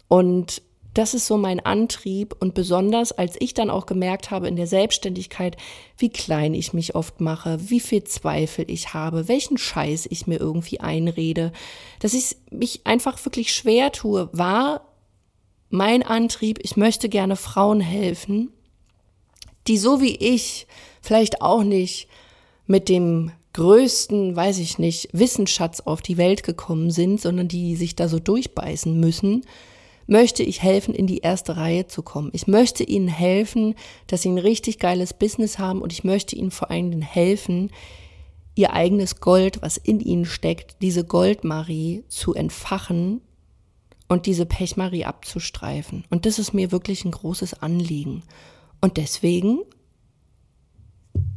Und 0.08 0.62
das 0.94 1.14
ist 1.14 1.28
so 1.28 1.38
mein 1.38 1.60
Antrieb 1.60 2.36
und 2.40 2.56
besonders 2.56 3.12
als 3.12 3.36
ich 3.40 3.54
dann 3.54 3.70
auch 3.70 3.86
gemerkt 3.86 4.32
habe 4.32 4.48
in 4.48 4.56
der 4.56 4.66
Selbstständigkeit, 4.66 5.56
wie 5.98 6.10
klein 6.10 6.56
ich 6.56 6.74
mich 6.74 6.96
oft 6.96 7.22
mache, 7.22 7.60
wie 7.70 7.80
viel 7.80 8.04
Zweifel 8.04 8.66
ich 8.68 8.96
habe, 8.96 9.28
welchen 9.28 9.60
Scheiß 9.60 10.08
ich 10.10 10.26
mir 10.26 10.40
irgendwie 10.40 10.80
einrede, 10.80 11.52
dass 12.00 12.14
ich 12.14 12.38
mich 12.50 12.82
einfach 12.86 13.24
wirklich 13.26 13.54
schwer 13.54 13.92
tue, 13.92 14.30
war 14.32 14.88
mein 15.70 16.02
Antrieb, 16.02 16.60
ich 16.64 16.78
möchte 16.78 17.10
gerne 17.10 17.36
Frauen 17.36 17.82
helfen, 17.82 18.52
die 19.68 19.78
so 19.78 20.02
wie 20.02 20.16
ich 20.16 20.66
vielleicht 21.01 21.42
auch 21.42 21.63
nicht 21.63 22.08
mit 22.66 22.89
dem 22.89 23.32
größten, 23.54 24.36
weiß 24.36 24.60
ich 24.60 24.77
nicht, 24.77 25.10
Wissensschatz 25.13 25.80
auf 25.80 26.01
die 26.01 26.18
Welt 26.18 26.44
gekommen 26.44 26.92
sind, 26.92 27.20
sondern 27.20 27.48
die 27.48 27.75
sich 27.75 27.96
da 27.96 28.08
so 28.08 28.20
durchbeißen 28.20 29.00
müssen, 29.00 29.46
möchte 30.06 30.44
ich 30.44 30.62
helfen, 30.62 30.94
in 30.94 31.08
die 31.08 31.20
erste 31.20 31.58
Reihe 31.58 31.88
zu 31.88 32.01
kommen. 32.01 32.30
Ich 32.34 32.48
möchte 32.48 32.84
ihnen 32.84 33.08
helfen, 33.08 33.75
dass 34.08 34.22
sie 34.22 34.30
ein 34.30 34.38
richtig 34.38 34.80
geiles 34.80 35.13
Business 35.13 35.60
haben 35.60 35.82
und 35.82 35.92
ich 35.92 36.04
möchte 36.04 36.36
ihnen 36.36 36.51
vor 36.51 36.72
allen 36.72 36.92
Dingen 36.92 37.01
helfen, 37.01 37.72
ihr 38.56 38.74
eigenes 38.74 39.20
Gold, 39.20 39.62
was 39.62 39.77
in 39.77 40.00
ihnen 40.00 40.25
steckt, 40.25 40.77
diese 40.82 41.04
Goldmarie 41.04 42.04
zu 42.08 42.34
entfachen 42.34 43.22
und 44.08 44.25
diese 44.25 44.46
Pechmarie 44.46 45.06
abzustreifen. 45.06 46.06
Und 46.10 46.25
das 46.25 46.39
ist 46.39 46.54
mir 46.54 46.72
wirklich 46.72 47.06
ein 47.06 47.12
großes 47.12 47.56
Anliegen. 47.56 48.24
Und 48.82 48.98
deswegen, 48.98 49.60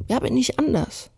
ja, 0.07 0.19
bin 0.19 0.37
ich 0.37 0.59
anders. 0.59 1.11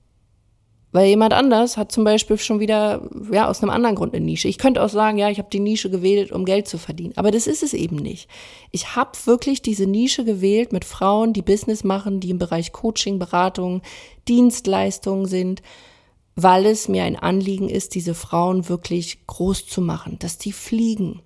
Weil 0.93 1.07
jemand 1.07 1.33
anders 1.33 1.75
hat 1.75 1.91
zum 1.91 2.03
Beispiel 2.03 2.37
schon 2.37 2.59
wieder, 2.59 3.09
ja, 3.31 3.49
aus 3.49 3.63
einem 3.63 3.71
anderen 3.71 3.95
Grund 3.95 4.13
eine 4.13 4.23
Nische. 4.23 4.47
Ich 4.47 4.59
könnte 4.59 4.83
auch 4.83 4.89
sagen, 4.89 5.17
ja, 5.17 5.27
ich 5.31 5.39
habe 5.39 5.49
die 5.51 5.59
Nische 5.59 5.89
gewählt, 5.89 6.31
um 6.31 6.45
Geld 6.45 6.67
zu 6.67 6.77
verdienen. 6.77 7.13
Aber 7.15 7.31
das 7.31 7.47
ist 7.47 7.63
es 7.63 7.73
eben 7.73 7.95
nicht. 7.95 8.29
Ich 8.69 8.95
habe 8.95 9.11
wirklich 9.25 9.63
diese 9.63 9.87
Nische 9.87 10.23
gewählt 10.23 10.71
mit 10.71 10.85
Frauen, 10.85 11.33
die 11.33 11.41
Business 11.41 11.83
machen, 11.83 12.19
die 12.19 12.29
im 12.29 12.37
Bereich 12.37 12.71
Coaching, 12.73 13.17
Beratung, 13.17 13.81
Dienstleistungen 14.27 15.25
sind, 15.25 15.63
weil 16.35 16.67
es 16.67 16.87
mir 16.87 17.05
ein 17.05 17.15
Anliegen 17.15 17.69
ist, 17.69 17.95
diese 17.95 18.13
Frauen 18.13 18.69
wirklich 18.69 19.25
groß 19.25 19.65
zu 19.65 19.81
machen, 19.81 20.19
dass 20.19 20.37
die 20.37 20.51
fliegen. 20.51 21.23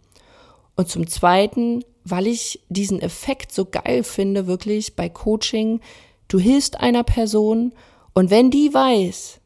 Und 0.77 0.87
zum 0.87 1.07
Zweiten, 1.07 1.83
weil 2.05 2.27
ich 2.27 2.61
diesen 2.69 3.01
Effekt 3.01 3.51
so 3.51 3.65
geil 3.65 4.03
finde, 4.03 4.47
wirklich 4.47 4.95
bei 4.95 5.09
Coaching, 5.09 5.81
du 6.27 6.39
hilfst 6.39 6.79
einer 6.79 7.03
Person 7.03 7.73
und 8.13 8.29
wenn 8.29 8.51
die 8.51 8.73
weiß, 8.73 9.39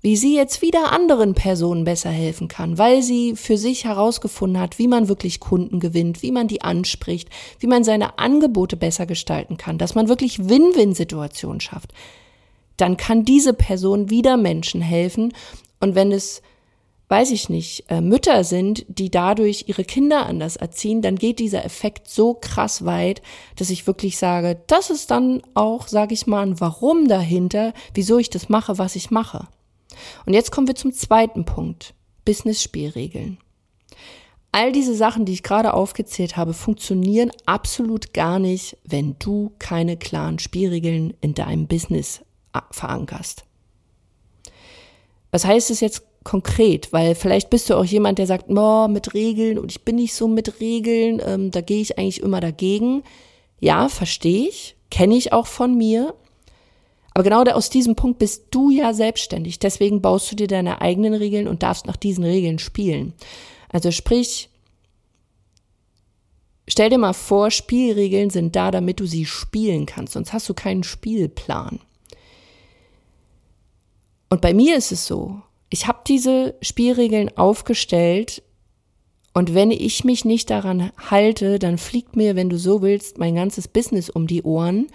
wie 0.00 0.16
sie 0.16 0.36
jetzt 0.36 0.62
wieder 0.62 0.92
anderen 0.92 1.34
Personen 1.34 1.84
besser 1.84 2.10
helfen 2.10 2.46
kann, 2.46 2.78
weil 2.78 3.02
sie 3.02 3.34
für 3.34 3.58
sich 3.58 3.84
herausgefunden 3.84 4.60
hat, 4.60 4.78
wie 4.78 4.86
man 4.86 5.08
wirklich 5.08 5.40
Kunden 5.40 5.80
gewinnt, 5.80 6.22
wie 6.22 6.30
man 6.30 6.46
die 6.46 6.62
anspricht, 6.62 7.28
wie 7.58 7.66
man 7.66 7.82
seine 7.82 8.18
Angebote 8.18 8.76
besser 8.76 9.06
gestalten 9.06 9.56
kann, 9.56 9.78
dass 9.78 9.96
man 9.96 10.08
wirklich 10.08 10.48
Win-Win-Situationen 10.48 11.60
schafft, 11.60 11.92
dann 12.76 12.96
kann 12.96 13.24
diese 13.24 13.54
Person 13.54 14.08
wieder 14.08 14.36
Menschen 14.36 14.80
helfen. 14.80 15.32
Und 15.80 15.96
wenn 15.96 16.12
es, 16.12 16.42
weiß 17.08 17.30
ich 17.30 17.48
nicht, 17.48 17.84
äh, 17.88 18.00
Mütter 18.00 18.44
sind, 18.44 18.84
die 18.88 19.10
dadurch 19.10 19.64
ihre 19.66 19.84
Kinder 19.84 20.26
anders 20.26 20.56
erziehen, 20.56 21.00
dann 21.00 21.16
geht 21.16 21.38
dieser 21.38 21.64
Effekt 21.64 22.08
so 22.08 22.34
krass 22.34 22.84
weit, 22.84 23.22
dass 23.56 23.70
ich 23.70 23.86
wirklich 23.86 24.18
sage, 24.18 24.60
das 24.66 24.90
ist 24.90 25.10
dann 25.10 25.42
auch, 25.54 25.88
sage 25.88 26.14
ich 26.14 26.26
mal, 26.26 26.46
ein 26.46 26.60
Warum 26.60 27.08
dahinter, 27.08 27.72
wieso 27.94 28.18
ich 28.18 28.28
das 28.28 28.48
mache, 28.48 28.78
was 28.78 28.94
ich 28.94 29.10
mache. 29.10 29.48
Und 30.26 30.34
jetzt 30.34 30.52
kommen 30.52 30.68
wir 30.68 30.74
zum 30.74 30.92
zweiten 30.92 31.44
Punkt. 31.44 31.94
Business-Spielregeln. 32.24 33.38
All 34.52 34.72
diese 34.72 34.94
Sachen, 34.94 35.24
die 35.24 35.32
ich 35.32 35.42
gerade 35.42 35.72
aufgezählt 35.72 36.36
habe, 36.36 36.52
funktionieren 36.52 37.30
absolut 37.46 38.12
gar 38.12 38.38
nicht, 38.38 38.76
wenn 38.84 39.16
du 39.18 39.52
keine 39.58 39.96
klaren 39.96 40.38
Spielregeln 40.38 41.14
in 41.20 41.34
deinem 41.34 41.66
Business 41.66 42.20
äh, 42.52 42.60
verankerst. 42.70 43.44
Was 45.30 45.44
heißt 45.44 45.70
es 45.70 45.80
jetzt 45.80 46.07
konkret? 46.28 46.92
Weil 46.92 47.14
vielleicht 47.14 47.48
bist 47.48 47.70
du 47.70 47.74
auch 47.74 47.84
jemand, 47.84 48.18
der 48.18 48.26
sagt, 48.26 48.50
oh, 48.50 48.86
mit 48.86 49.14
Regeln 49.14 49.58
und 49.58 49.72
ich 49.72 49.82
bin 49.82 49.96
nicht 49.96 50.14
so 50.14 50.28
mit 50.28 50.60
Regeln, 50.60 51.22
ähm, 51.24 51.50
da 51.50 51.62
gehe 51.62 51.80
ich 51.80 51.98
eigentlich 51.98 52.20
immer 52.20 52.40
dagegen. 52.40 53.02
Ja, 53.60 53.88
verstehe 53.88 54.48
ich, 54.48 54.76
kenne 54.90 55.16
ich 55.16 55.32
auch 55.32 55.46
von 55.46 55.76
mir. 55.76 56.14
Aber 57.14 57.24
genau 57.24 57.42
aus 57.42 57.70
diesem 57.70 57.96
Punkt 57.96 58.18
bist 58.18 58.48
du 58.50 58.70
ja 58.70 58.92
selbstständig. 58.92 59.58
Deswegen 59.58 60.02
baust 60.02 60.30
du 60.30 60.36
dir 60.36 60.46
deine 60.46 60.82
eigenen 60.82 61.14
Regeln 61.14 61.48
und 61.48 61.62
darfst 61.62 61.86
nach 61.86 61.96
diesen 61.96 62.24
Regeln 62.24 62.58
spielen. 62.58 63.14
Also 63.70 63.90
sprich, 63.90 64.50
stell 66.68 66.90
dir 66.90 66.98
mal 66.98 67.14
vor, 67.14 67.50
Spielregeln 67.50 68.28
sind 68.28 68.54
da, 68.54 68.70
damit 68.70 69.00
du 69.00 69.06
sie 69.06 69.24
spielen 69.24 69.86
kannst. 69.86 70.12
Sonst 70.12 70.34
hast 70.34 70.48
du 70.48 70.54
keinen 70.54 70.84
Spielplan. 70.84 71.80
Und 74.28 74.42
bei 74.42 74.52
mir 74.52 74.76
ist 74.76 74.92
es 74.92 75.06
so, 75.06 75.40
ich 75.70 75.86
habe 75.86 76.00
diese 76.06 76.54
Spielregeln 76.62 77.36
aufgestellt 77.36 78.42
und 79.34 79.54
wenn 79.54 79.70
ich 79.70 80.04
mich 80.04 80.24
nicht 80.24 80.50
daran 80.50 80.90
halte, 81.10 81.58
dann 81.58 81.78
fliegt 81.78 82.16
mir, 82.16 82.36
wenn 82.36 82.48
du 82.48 82.58
so 82.58 82.82
willst, 82.82 83.18
mein 83.18 83.34
ganzes 83.34 83.68
Business 83.68 84.10
um 84.10 84.26
die 84.26 84.42
Ohren, 84.42 84.88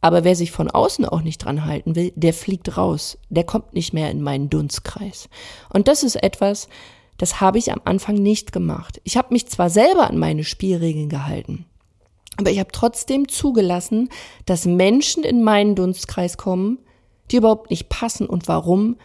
aber 0.00 0.24
wer 0.24 0.34
sich 0.34 0.50
von 0.50 0.68
außen 0.68 1.04
auch 1.04 1.22
nicht 1.22 1.44
dran 1.44 1.64
halten 1.64 1.94
will, 1.94 2.12
der 2.16 2.34
fliegt 2.34 2.76
raus. 2.76 3.18
Der 3.28 3.44
kommt 3.44 3.72
nicht 3.72 3.92
mehr 3.92 4.10
in 4.10 4.20
meinen 4.20 4.50
Dunstkreis. 4.50 5.28
Und 5.72 5.86
das 5.86 6.02
ist 6.02 6.16
etwas, 6.16 6.68
das 7.18 7.40
habe 7.40 7.58
ich 7.58 7.70
am 7.70 7.80
Anfang 7.84 8.16
nicht 8.16 8.52
gemacht. 8.52 9.00
Ich 9.04 9.16
habe 9.16 9.32
mich 9.32 9.46
zwar 9.46 9.70
selber 9.70 10.10
an 10.10 10.18
meine 10.18 10.42
Spielregeln 10.42 11.08
gehalten, 11.08 11.66
aber 12.36 12.50
ich 12.50 12.58
habe 12.58 12.72
trotzdem 12.72 13.28
zugelassen, 13.28 14.08
dass 14.44 14.64
Menschen 14.64 15.22
in 15.22 15.44
meinen 15.44 15.76
Dunstkreis 15.76 16.36
kommen, 16.36 16.78
die 17.30 17.36
überhaupt 17.36 17.70
nicht 17.70 17.88
passen. 17.88 18.26
Und 18.26 18.48
warum? 18.48 18.96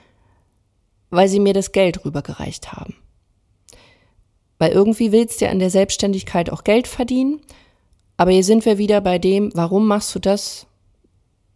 Weil 1.10 1.28
sie 1.28 1.40
mir 1.40 1.54
das 1.54 1.72
Geld 1.72 2.04
rübergereicht 2.06 2.74
haben. 2.74 2.96
Weil 4.60 4.72
irgendwie 4.72 5.12
willst 5.12 5.42
du 5.42 5.50
an 5.50 5.60
der 5.60 5.70
Selbstständigkeit 5.70 6.50
auch 6.50 6.64
Geld 6.64 6.88
verdienen. 6.88 7.42
Aber 8.18 8.32
hier 8.32 8.44
sind 8.44 8.66
wir 8.66 8.78
wieder 8.78 9.02
bei 9.02 9.20
dem, 9.20 9.52
warum 9.54 9.88
machst 9.88 10.14
du 10.16 10.20
das, 10.20 10.68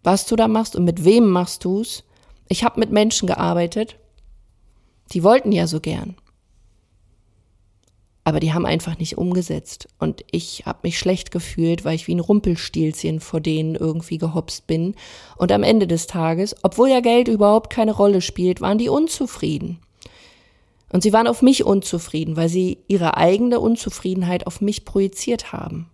was 0.04 0.26
du 0.26 0.36
da 0.36 0.48
machst 0.48 0.76
und 0.76 0.86
mit 0.86 1.04
wem 1.04 1.30
machst 1.30 1.66
du's. 1.66 2.04
Ich 2.48 2.64
habe 2.64 2.80
mit 2.80 2.92
Menschen 2.92 3.28
gearbeitet, 3.28 3.98
die 5.14 5.24
wollten 5.24 5.52
ja 5.52 5.68
so 5.68 5.80
gern. 5.80 6.16
Aber 8.24 8.40
die 8.40 8.54
haben 8.54 8.66
einfach 8.66 9.00
nicht 9.00 9.18
umgesetzt. 9.18 9.88
Und 9.98 10.24
ich 10.32 10.64
habe 10.66 10.80
mich 10.84 11.00
schlecht 11.00 11.32
gefühlt, 11.32 11.84
weil 11.84 11.96
ich 11.96 12.08
wie 12.08 12.16
ein 12.16 12.20
Rumpelstilzchen 12.20 13.20
vor 13.20 13.40
denen 13.42 13.76
irgendwie 13.76 14.20
gehopst 14.20 14.68
bin. 14.68 14.96
Und 15.38 15.52
am 15.52 15.64
Ende 15.64 15.88
des 15.88 16.06
Tages, 16.08 16.56
obwohl 16.62 16.90
ja 16.90 17.00
Geld 17.00 17.28
überhaupt 17.28 17.72
keine 17.72 17.94
Rolle 17.94 18.22
spielt, 18.22 18.62
waren 18.62 18.78
die 18.78 18.90
unzufrieden. 18.90 19.80
Und 20.92 21.02
sie 21.04 21.14
waren 21.14 21.28
auf 21.28 21.42
mich 21.42 21.64
unzufrieden, 21.64 22.36
weil 22.36 22.50
sie 22.50 22.80
ihre 22.88 23.18
eigene 23.18 23.60
Unzufriedenheit 23.60 24.46
auf 24.46 24.62
mich 24.62 24.86
projiziert 24.86 25.52
haben. 25.52 25.90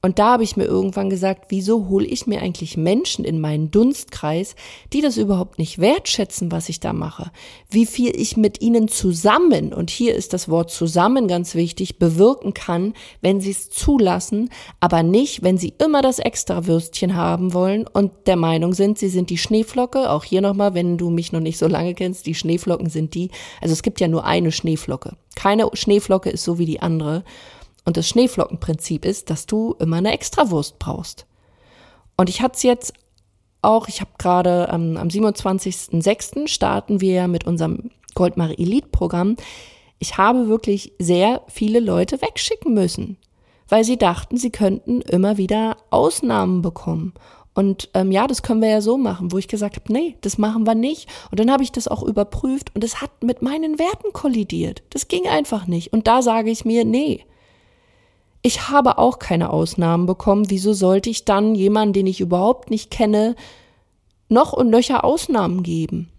Und 0.00 0.18
da 0.18 0.32
habe 0.32 0.44
ich 0.44 0.56
mir 0.56 0.64
irgendwann 0.64 1.10
gesagt, 1.10 1.46
wieso 1.48 1.88
hole 1.88 2.06
ich 2.06 2.26
mir 2.26 2.40
eigentlich 2.40 2.76
Menschen 2.76 3.24
in 3.24 3.40
meinen 3.40 3.70
Dunstkreis, 3.70 4.54
die 4.92 5.00
das 5.00 5.16
überhaupt 5.16 5.58
nicht 5.58 5.78
wertschätzen, 5.78 6.52
was 6.52 6.68
ich 6.68 6.78
da 6.78 6.92
mache? 6.92 7.32
Wie 7.68 7.86
viel 7.86 8.14
ich 8.14 8.36
mit 8.36 8.60
ihnen 8.60 8.88
zusammen, 8.88 9.72
und 9.72 9.90
hier 9.90 10.14
ist 10.14 10.32
das 10.32 10.48
Wort 10.48 10.70
zusammen 10.70 11.26
ganz 11.26 11.54
wichtig, 11.54 11.98
bewirken 11.98 12.54
kann, 12.54 12.94
wenn 13.22 13.40
sie 13.40 13.50
es 13.50 13.70
zulassen, 13.70 14.50
aber 14.78 15.02
nicht, 15.02 15.42
wenn 15.42 15.58
sie 15.58 15.74
immer 15.78 16.00
das 16.00 16.20
Extrawürstchen 16.20 17.16
haben 17.16 17.52
wollen 17.52 17.86
und 17.86 18.12
der 18.26 18.36
Meinung 18.36 18.74
sind, 18.74 18.98
sie 18.98 19.08
sind 19.08 19.30
die 19.30 19.38
Schneeflocke. 19.38 20.10
Auch 20.10 20.24
hier 20.24 20.40
nochmal, 20.40 20.74
wenn 20.74 20.96
du 20.96 21.10
mich 21.10 21.32
noch 21.32 21.40
nicht 21.40 21.58
so 21.58 21.66
lange 21.66 21.94
kennst, 21.94 22.26
die 22.26 22.34
Schneeflocken 22.34 22.88
sind 22.88 23.14
die. 23.14 23.30
Also 23.60 23.72
es 23.72 23.82
gibt 23.82 24.00
ja 24.00 24.06
nur 24.06 24.24
eine 24.24 24.52
Schneeflocke. 24.52 25.16
Keine 25.34 25.68
Schneeflocke 25.72 26.30
ist 26.30 26.44
so 26.44 26.58
wie 26.58 26.66
die 26.66 26.80
andere. 26.80 27.24
Und 27.88 27.96
das 27.96 28.06
Schneeflockenprinzip 28.06 29.06
ist, 29.06 29.30
dass 29.30 29.46
du 29.46 29.74
immer 29.78 29.96
eine 29.96 30.12
Extrawurst 30.12 30.78
brauchst. 30.78 31.24
Und 32.18 32.28
ich 32.28 32.42
hatte 32.42 32.56
es 32.56 32.62
jetzt 32.62 32.92
auch, 33.62 33.88
ich 33.88 34.02
habe 34.02 34.10
gerade 34.18 34.68
ähm, 34.70 34.98
am 34.98 35.08
27.06. 35.08 36.48
starten 36.48 37.00
wir 37.00 37.28
mit 37.28 37.46
unserem 37.46 37.90
Goldmar 38.14 38.50
Elite 38.58 38.88
Programm. 38.88 39.36
Ich 40.00 40.18
habe 40.18 40.48
wirklich 40.48 40.92
sehr 40.98 41.40
viele 41.48 41.80
Leute 41.80 42.20
wegschicken 42.20 42.74
müssen, 42.74 43.16
weil 43.70 43.84
sie 43.84 43.96
dachten, 43.96 44.36
sie 44.36 44.50
könnten 44.50 45.00
immer 45.00 45.38
wieder 45.38 45.78
Ausnahmen 45.88 46.60
bekommen. 46.60 47.14
Und 47.54 47.88
ähm, 47.94 48.12
ja, 48.12 48.26
das 48.26 48.42
können 48.42 48.60
wir 48.60 48.68
ja 48.68 48.82
so 48.82 48.98
machen, 48.98 49.32
wo 49.32 49.38
ich 49.38 49.48
gesagt 49.48 49.76
habe, 49.76 49.90
nee, 49.90 50.14
das 50.20 50.36
machen 50.36 50.66
wir 50.66 50.74
nicht. 50.74 51.08
Und 51.30 51.40
dann 51.40 51.50
habe 51.50 51.62
ich 51.62 51.72
das 51.72 51.88
auch 51.88 52.02
überprüft 52.02 52.70
und 52.74 52.84
es 52.84 53.00
hat 53.00 53.22
mit 53.22 53.40
meinen 53.40 53.78
Werten 53.78 54.12
kollidiert. 54.12 54.82
Das 54.90 55.08
ging 55.08 55.26
einfach 55.26 55.66
nicht. 55.66 55.90
Und 55.94 56.06
da 56.06 56.20
sage 56.20 56.50
ich 56.50 56.66
mir, 56.66 56.84
nee, 56.84 57.24
ich 58.42 58.68
habe 58.68 58.98
auch 58.98 59.18
keine 59.18 59.50
Ausnahmen 59.50 60.06
bekommen. 60.06 60.50
Wieso 60.50 60.72
sollte 60.72 61.10
ich 61.10 61.24
dann 61.24 61.54
jemanden, 61.54 61.92
den 61.94 62.06
ich 62.06 62.20
überhaupt 62.20 62.70
nicht 62.70 62.90
kenne, 62.90 63.34
noch 64.28 64.52
und 64.52 64.70
nöcher 64.70 65.04
Ausnahmen 65.04 65.62
geben? 65.62 66.10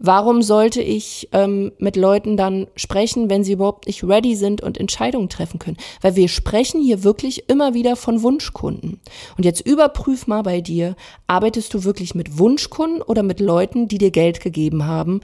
Warum 0.00 0.42
sollte 0.42 0.80
ich 0.80 1.28
ähm, 1.32 1.72
mit 1.78 1.96
Leuten 1.96 2.36
dann 2.36 2.68
sprechen, 2.76 3.28
wenn 3.28 3.42
sie 3.42 3.52
überhaupt 3.52 3.88
nicht 3.88 4.04
ready 4.04 4.36
sind 4.36 4.62
und 4.62 4.78
Entscheidungen 4.78 5.28
treffen 5.28 5.58
können? 5.58 5.76
Weil 6.00 6.14
wir 6.14 6.28
sprechen 6.28 6.80
hier 6.80 7.02
wirklich 7.02 7.48
immer 7.48 7.74
wieder 7.74 7.96
von 7.96 8.22
Wunschkunden. 8.22 9.00
Und 9.36 9.44
jetzt 9.44 9.66
überprüf 9.66 10.28
mal 10.28 10.42
bei 10.42 10.60
dir, 10.60 10.94
arbeitest 11.26 11.74
du 11.74 11.82
wirklich 11.82 12.14
mit 12.14 12.38
Wunschkunden 12.38 13.02
oder 13.02 13.24
mit 13.24 13.40
Leuten, 13.40 13.88
die 13.88 13.98
dir 13.98 14.12
Geld 14.12 14.40
gegeben 14.40 14.86
haben? 14.86 15.20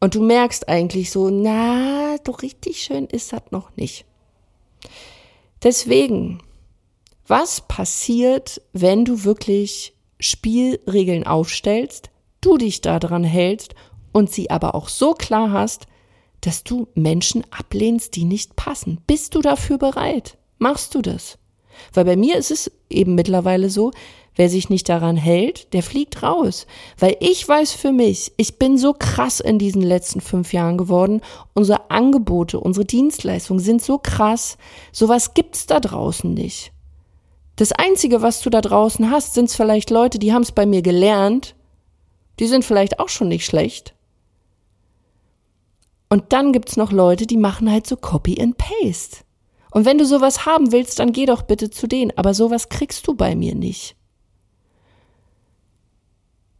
Und 0.00 0.14
du 0.14 0.22
merkst 0.22 0.68
eigentlich 0.68 1.10
so, 1.10 1.28
na, 1.28 2.16
doch 2.24 2.40
richtig 2.40 2.82
schön 2.82 3.06
ist 3.06 3.32
das 3.32 3.42
noch 3.50 3.76
nicht. 3.76 4.06
Deswegen, 5.62 6.42
was 7.26 7.62
passiert, 7.68 8.60
wenn 8.72 9.04
du 9.04 9.24
wirklich 9.24 9.94
Spielregeln 10.18 11.26
aufstellst, 11.26 12.10
du 12.40 12.58
dich 12.58 12.80
daran 12.80 13.24
hältst 13.24 13.74
und 14.12 14.30
sie 14.30 14.50
aber 14.50 14.74
auch 14.74 14.88
so 14.88 15.14
klar 15.14 15.52
hast, 15.52 15.86
dass 16.40 16.64
du 16.64 16.88
Menschen 16.94 17.44
ablehnst, 17.50 18.16
die 18.16 18.24
nicht 18.24 18.56
passen. 18.56 19.00
Bist 19.06 19.34
du 19.34 19.40
dafür 19.40 19.78
bereit? 19.78 20.36
Machst 20.58 20.94
du 20.94 21.02
das? 21.02 21.38
Weil 21.92 22.04
bei 22.04 22.16
mir 22.16 22.36
ist 22.36 22.50
es 22.50 22.70
eben 22.90 23.14
mittlerweile 23.14 23.70
so, 23.70 23.90
wer 24.34 24.48
sich 24.48 24.70
nicht 24.70 24.88
daran 24.88 25.16
hält, 25.16 25.72
der 25.72 25.82
fliegt 25.82 26.22
raus. 26.22 26.66
Weil 26.98 27.16
ich 27.20 27.46
weiß 27.46 27.72
für 27.72 27.92
mich, 27.92 28.32
ich 28.36 28.58
bin 28.58 28.78
so 28.78 28.94
krass 28.94 29.40
in 29.40 29.58
diesen 29.58 29.82
letzten 29.82 30.20
fünf 30.20 30.52
Jahren 30.52 30.78
geworden. 30.78 31.20
Unsere 31.54 31.90
Angebote, 31.90 32.58
unsere 32.60 32.84
Dienstleistungen 32.84 33.60
sind 33.60 33.82
so 33.82 33.98
krass. 33.98 34.56
Sowas 34.92 35.34
gibt's 35.34 35.66
da 35.66 35.80
draußen 35.80 36.32
nicht. 36.32 36.72
Das 37.56 37.72
Einzige, 37.72 38.22
was 38.22 38.40
du 38.40 38.50
da 38.50 38.60
draußen 38.60 39.10
hast, 39.10 39.34
sind 39.34 39.50
vielleicht 39.50 39.90
Leute, 39.90 40.18
die 40.18 40.32
haben 40.32 40.42
es 40.42 40.52
bei 40.52 40.66
mir 40.66 40.82
gelernt 40.82 41.54
die 42.38 42.46
sind 42.46 42.64
vielleicht 42.64 42.98
auch 42.98 43.08
schon 43.08 43.28
nicht 43.28 43.46
schlecht. 43.46 43.94
Und 46.08 46.32
dann 46.32 46.52
gibt's 46.52 46.76
noch 46.76 46.92
Leute, 46.92 47.26
die 47.26 47.36
machen 47.36 47.70
halt 47.70 47.86
so 47.86 47.96
Copy 47.96 48.40
and 48.40 48.58
Paste. 48.58 49.18
Und 49.72 49.86
wenn 49.86 49.98
du 49.98 50.04
sowas 50.04 50.46
haben 50.46 50.70
willst, 50.70 50.98
dann 50.98 51.12
geh 51.12 51.26
doch 51.26 51.42
bitte 51.42 51.70
zu 51.70 51.86
denen. 51.86 52.12
Aber 52.16 52.34
sowas 52.34 52.68
kriegst 52.68 53.06
du 53.08 53.14
bei 53.14 53.34
mir 53.34 53.54
nicht. 53.54 53.96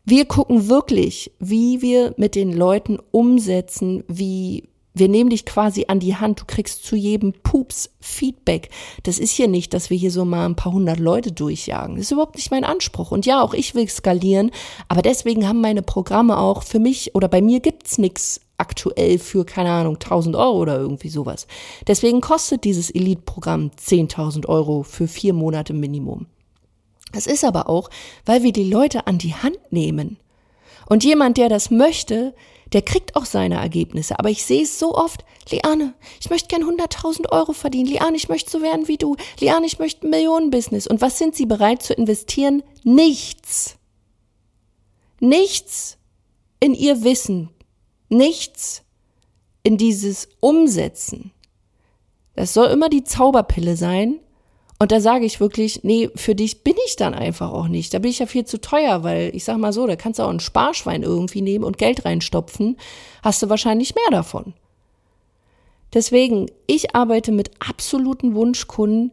Wir 0.04 0.24
gucken 0.24 0.68
wirklich, 0.68 1.30
wie 1.38 1.80
wir 1.80 2.14
mit 2.16 2.34
den 2.34 2.52
Leuten 2.52 2.98
umsetzen, 3.12 4.02
wie 4.08 4.68
wir 4.94 5.08
nehmen 5.08 5.30
dich 5.30 5.46
quasi 5.46 5.86
an 5.88 6.00
die 6.00 6.16
Hand. 6.16 6.40
Du 6.40 6.44
kriegst 6.46 6.84
zu 6.84 6.96
jedem 6.96 7.32
Pups 7.32 7.90
Feedback. 8.00 8.68
Das 9.04 9.18
ist 9.18 9.32
hier 9.32 9.48
nicht, 9.48 9.72
dass 9.72 9.90
wir 9.90 9.96
hier 9.96 10.10
so 10.10 10.24
mal 10.24 10.44
ein 10.44 10.56
paar 10.56 10.72
hundert 10.72 10.98
Leute 10.98 11.32
durchjagen. 11.32 11.96
Das 11.96 12.06
ist 12.06 12.12
überhaupt 12.12 12.36
nicht 12.36 12.50
mein 12.50 12.64
Anspruch. 12.64 13.10
Und 13.10 13.24
ja, 13.24 13.42
auch 13.42 13.54
ich 13.54 13.74
will 13.74 13.88
skalieren. 13.88 14.50
Aber 14.88 15.02
deswegen 15.02 15.48
haben 15.48 15.60
meine 15.60 15.82
Programme 15.82 16.38
auch 16.38 16.62
für 16.62 16.78
mich 16.78 17.14
oder 17.14 17.28
bei 17.28 17.40
mir 17.40 17.60
gibt's 17.60 17.96
nix 17.98 18.40
aktuell 18.62 19.18
für, 19.18 19.44
keine 19.44 19.70
Ahnung, 19.70 19.94
1000 19.94 20.36
Euro 20.36 20.58
oder 20.58 20.78
irgendwie 20.78 21.08
sowas. 21.08 21.46
Deswegen 21.86 22.20
kostet 22.20 22.64
dieses 22.64 22.90
Elite-Programm 22.90 23.72
10.000 23.76 24.46
Euro 24.46 24.84
für 24.84 25.08
vier 25.08 25.34
Monate 25.34 25.72
Minimum. 25.74 26.26
Das 27.12 27.26
ist 27.26 27.44
aber 27.44 27.68
auch, 27.68 27.90
weil 28.24 28.44
wir 28.44 28.52
die 28.52 28.70
Leute 28.70 29.06
an 29.06 29.18
die 29.18 29.34
Hand 29.34 29.58
nehmen. 29.70 30.16
Und 30.86 31.04
jemand, 31.04 31.36
der 31.36 31.48
das 31.48 31.70
möchte, 31.70 32.34
der 32.72 32.82
kriegt 32.82 33.16
auch 33.16 33.26
seine 33.26 33.56
Ergebnisse. 33.56 34.18
Aber 34.18 34.30
ich 34.30 34.44
sehe 34.44 34.62
es 34.62 34.78
so 34.78 34.94
oft, 34.94 35.24
Liane, 35.50 35.94
ich 36.20 36.30
möchte 36.30 36.48
gern 36.48 36.62
100.000 36.62 37.30
Euro 37.30 37.52
verdienen. 37.52 37.90
Liane, 37.90 38.16
ich 38.16 38.28
möchte 38.28 38.50
so 38.50 38.62
werden 38.62 38.88
wie 38.88 38.96
du. 38.96 39.16
Liane, 39.40 39.66
ich 39.66 39.78
möchte 39.78 40.06
ein 40.06 40.10
Millionenbusiness. 40.10 40.86
Und 40.86 41.00
was 41.00 41.18
sind 41.18 41.34
sie 41.34 41.46
bereit 41.46 41.82
zu 41.82 41.92
investieren? 41.92 42.62
Nichts. 42.84 43.76
Nichts 45.20 45.98
in 46.60 46.74
ihr 46.74 47.04
Wissen. 47.04 47.50
Nichts 48.12 48.82
in 49.62 49.76
dieses 49.76 50.28
Umsetzen. 50.40 51.32
Das 52.34 52.54
soll 52.54 52.68
immer 52.68 52.88
die 52.88 53.04
Zauberpille 53.04 53.76
sein, 53.76 54.20
und 54.82 54.90
da 54.90 55.00
sage 55.00 55.24
ich 55.24 55.38
wirklich, 55.38 55.84
nee, 55.84 56.10
für 56.16 56.34
dich 56.34 56.64
bin 56.64 56.74
ich 56.86 56.96
dann 56.96 57.14
einfach 57.14 57.52
auch 57.52 57.68
nicht. 57.68 57.94
Da 57.94 58.00
bin 58.00 58.10
ich 58.10 58.18
ja 58.18 58.26
viel 58.26 58.44
zu 58.44 58.60
teuer, 58.60 59.04
weil 59.04 59.30
ich 59.32 59.44
sag 59.44 59.56
mal 59.58 59.72
so, 59.72 59.86
da 59.86 59.94
kannst 59.94 60.18
du 60.18 60.24
auch 60.24 60.28
ein 60.28 60.40
Sparschwein 60.40 61.04
irgendwie 61.04 61.40
nehmen 61.40 61.64
und 61.64 61.78
Geld 61.78 62.04
reinstopfen, 62.04 62.76
hast 63.22 63.40
du 63.40 63.48
wahrscheinlich 63.48 63.94
mehr 63.94 64.10
davon. 64.10 64.54
Deswegen, 65.94 66.46
ich 66.66 66.96
arbeite 66.96 67.30
mit 67.30 67.52
absoluten 67.60 68.34
Wunschkunden 68.34 69.12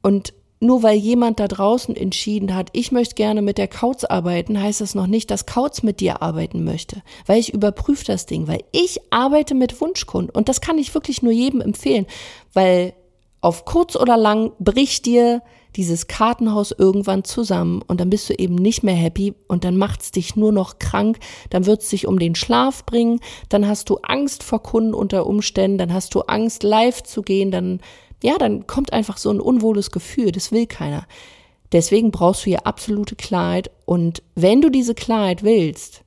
und 0.00 0.32
nur 0.60 0.82
weil 0.82 0.96
jemand 0.98 1.40
da 1.40 1.48
draußen 1.48 1.96
entschieden 1.96 2.54
hat, 2.54 2.68
ich 2.72 2.92
möchte 2.92 3.14
gerne 3.14 3.40
mit 3.40 3.56
der 3.56 3.66
Kauz 3.66 4.04
arbeiten, 4.04 4.62
heißt 4.62 4.82
das 4.82 4.94
noch 4.94 5.06
nicht, 5.06 5.30
dass 5.30 5.46
Kauz 5.46 5.82
mit 5.82 6.00
dir 6.00 6.20
arbeiten 6.20 6.64
möchte. 6.64 7.02
Weil 7.24 7.40
ich 7.40 7.54
überprüfe 7.54 8.04
das 8.04 8.26
Ding, 8.26 8.46
weil 8.46 8.62
ich 8.70 9.00
arbeite 9.10 9.54
mit 9.54 9.80
Wunschkunden. 9.80 10.30
Und 10.30 10.50
das 10.50 10.60
kann 10.60 10.76
ich 10.76 10.92
wirklich 10.92 11.22
nur 11.22 11.32
jedem 11.32 11.62
empfehlen, 11.62 12.06
weil 12.52 12.92
auf 13.40 13.64
kurz 13.64 13.96
oder 13.96 14.18
lang 14.18 14.52
bricht 14.58 15.06
dir 15.06 15.42
dieses 15.76 16.08
Kartenhaus 16.08 16.72
irgendwann 16.72 17.24
zusammen 17.24 17.82
und 17.86 18.00
dann 18.00 18.10
bist 18.10 18.28
du 18.28 18.34
eben 18.34 18.56
nicht 18.56 18.82
mehr 18.82 18.94
happy 18.94 19.34
und 19.46 19.64
dann 19.64 19.76
macht's 19.76 20.10
dich 20.10 20.36
nur 20.36 20.52
noch 20.52 20.78
krank, 20.78 21.18
dann 21.50 21.64
wird's 21.64 21.88
dich 21.88 22.06
um 22.06 22.18
den 22.18 22.34
Schlaf 22.34 22.84
bringen, 22.84 23.20
dann 23.48 23.66
hast 23.66 23.88
du 23.88 23.98
Angst 24.02 24.42
vor 24.42 24.62
Kunden 24.62 24.94
unter 24.94 25.26
Umständen, 25.26 25.78
dann 25.78 25.94
hast 25.94 26.14
du 26.14 26.22
Angst 26.22 26.64
live 26.64 27.02
zu 27.02 27.22
gehen, 27.22 27.50
dann 27.50 27.80
ja, 28.22 28.38
dann 28.38 28.66
kommt 28.66 28.92
einfach 28.92 29.16
so 29.16 29.30
ein 29.30 29.40
unwohles 29.40 29.90
Gefühl, 29.90 30.32
das 30.32 30.52
will 30.52 30.66
keiner. 30.66 31.06
Deswegen 31.72 32.10
brauchst 32.10 32.42
du 32.42 32.50
hier 32.50 32.66
absolute 32.66 33.16
Klarheit 33.16 33.70
und 33.84 34.22
wenn 34.34 34.60
du 34.60 34.70
diese 34.70 34.94
Klarheit 34.94 35.42
willst, 35.42 36.02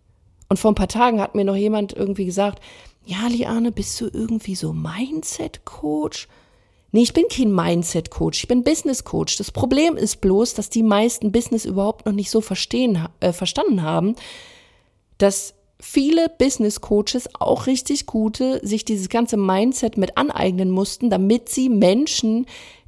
und 0.49 0.57
vor 0.57 0.71
ein 0.71 0.75
paar 0.75 0.87
Tagen 0.87 1.19
hat 1.19 1.33
mir 1.33 1.45
noch 1.45 1.55
jemand 1.55 1.93
irgendwie 1.93 2.25
gesagt, 2.25 2.61
ja, 3.05 3.25
Liane, 3.27 3.71
bist 3.71 3.99
du 3.99 4.07
irgendwie 4.11 4.53
so 4.53 4.71
Mindset 4.71 5.65
Coach? 5.65 6.27
Nee, 6.91 7.01
ich 7.01 7.13
bin 7.13 7.25
kein 7.27 7.51
Mindset-Coach, 7.51 8.43
ich 8.43 8.47
bin 8.47 8.63
Business-Coach. 8.63 9.37
Das 9.37 9.49
Problem 9.49 9.97
ist 9.97 10.21
bloß, 10.21 10.53
dass 10.53 10.69
die 10.69 10.83
meisten 10.83 11.31
Business 11.31 11.65
überhaupt 11.65 12.05
noch 12.05 12.13
nicht 12.13 12.29
so 12.29 12.39
verstehen, 12.39 13.07
äh, 13.19 13.33
verstanden 13.33 13.81
haben, 13.81 14.15
dass 15.17 15.55
viele 15.83 16.29
Business-Coaches, 16.29 17.29
auch 17.39 17.67
richtig 17.67 18.05
gute, 18.05 18.65
sich 18.65 18.85
dieses 18.85 19.09
ganze 19.09 19.35
Mindset 19.35 19.97
mit 19.97 20.17
aneignen 20.17 20.71
mussten, 20.71 21.09
damit 21.09 21.49
sie 21.49 21.67
Menschen, 21.67 22.45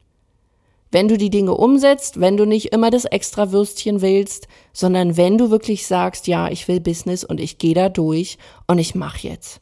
Wenn 0.93 1.07
du 1.07 1.17
die 1.17 1.31
Dinge 1.31 1.55
umsetzt, 1.55 2.21
wenn 2.21 2.37
du 2.37 2.45
nicht 2.45 2.73
immer 2.73 2.91
das 2.91 3.05
extra 3.05 3.53
Würstchen 3.53 4.01
willst, 4.01 4.49
sondern 4.73 5.17
wenn 5.17 5.39
du 5.39 5.51
wirklich 5.51 5.87
sagst, 5.87 6.27
ja, 6.27 6.49
ich 6.49 6.67
will 6.67 6.81
Business 6.81 7.23
und 7.23 7.39
ich 7.39 7.59
gehe 7.59 7.75
da 7.75 7.89
durch 7.89 8.39
und 8.67 8.79
ich 8.79 8.95
mache 8.97 9.29
jetzt. 9.29 9.61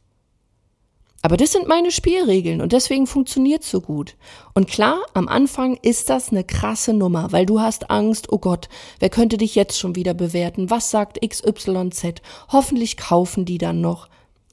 Aber 1.21 1.37
das 1.37 1.53
sind 1.53 1.67
meine 1.67 1.91
Spielregeln 1.91 2.61
und 2.61 2.73
deswegen 2.73 3.07
funktioniert 3.07 3.65
so 3.65 3.81
gut. 3.81 4.17
Und 4.55 4.69
klar, 4.69 5.01
am 5.15 5.27
Anfang 5.27 5.77
ist 5.83 6.09
das 6.11 6.31
eine 6.31 6.45
krasse 6.45 6.95
Nummer, 6.95 7.33
weil 7.33 7.45
du 7.45 7.61
hast 7.61 7.91
Angst, 7.91 8.33
oh 8.33 8.39
Gott, 8.39 8.69
wer 9.01 9.11
könnte 9.11 9.37
dich 9.37 9.55
jetzt 9.55 9.79
schon 9.79 9.97
wieder 9.97 10.15
bewerten? 10.15 10.71
Was 10.71 10.91
sagt 10.91 11.21
XYZ? 11.21 12.23
Hoffentlich 12.53 12.97
kaufen 12.97 13.45
die 13.45 13.59
dann 13.59 13.81
noch. 13.81 14.09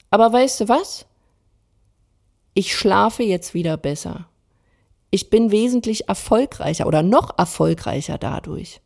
Aber 0.09 0.33
weißt 0.33 0.61
du 0.61 0.69
was? 0.69 1.05
Ich 2.55 2.73
schlafe 2.73 3.21
jetzt 3.21 3.53
wieder 3.53 3.75
besser. 3.75 4.29
Ich 5.11 5.29
bin 5.29 5.51
wesentlich 5.51 6.07
erfolgreicher 6.07 6.87
oder 6.87 7.03
noch 7.03 7.37
erfolgreicher 7.37 8.17
dadurch. 8.17 8.79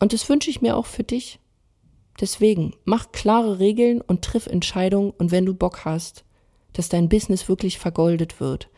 Und 0.00 0.12
das 0.12 0.28
wünsche 0.28 0.50
ich 0.50 0.60
mir 0.60 0.76
auch 0.76 0.86
für 0.86 1.04
dich. 1.04 1.38
Deswegen 2.20 2.74
mach 2.84 3.12
klare 3.12 3.60
Regeln 3.60 4.00
und 4.00 4.22
triff 4.22 4.48
Entscheidungen 4.48 5.12
und 5.16 5.30
wenn 5.30 5.46
du 5.46 5.54
Bock 5.54 5.84
hast, 5.84 6.24
dass 6.72 6.88
dein 6.88 7.08
Business 7.08 7.48
wirklich 7.48 7.78
vergoldet 7.78 8.40
wird, 8.40 8.68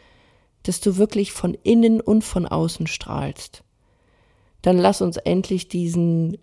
dass 0.64 0.80
du 0.80 0.98
wirklich 0.98 1.32
von 1.32 1.54
innen 1.62 2.02
und 2.02 2.22
von 2.24 2.46
außen 2.46 2.86
strahlst, 2.86 3.64
dann 4.60 4.76
lass 4.76 5.00
uns 5.00 5.16
endlich 5.16 5.68
diesen 5.68 6.36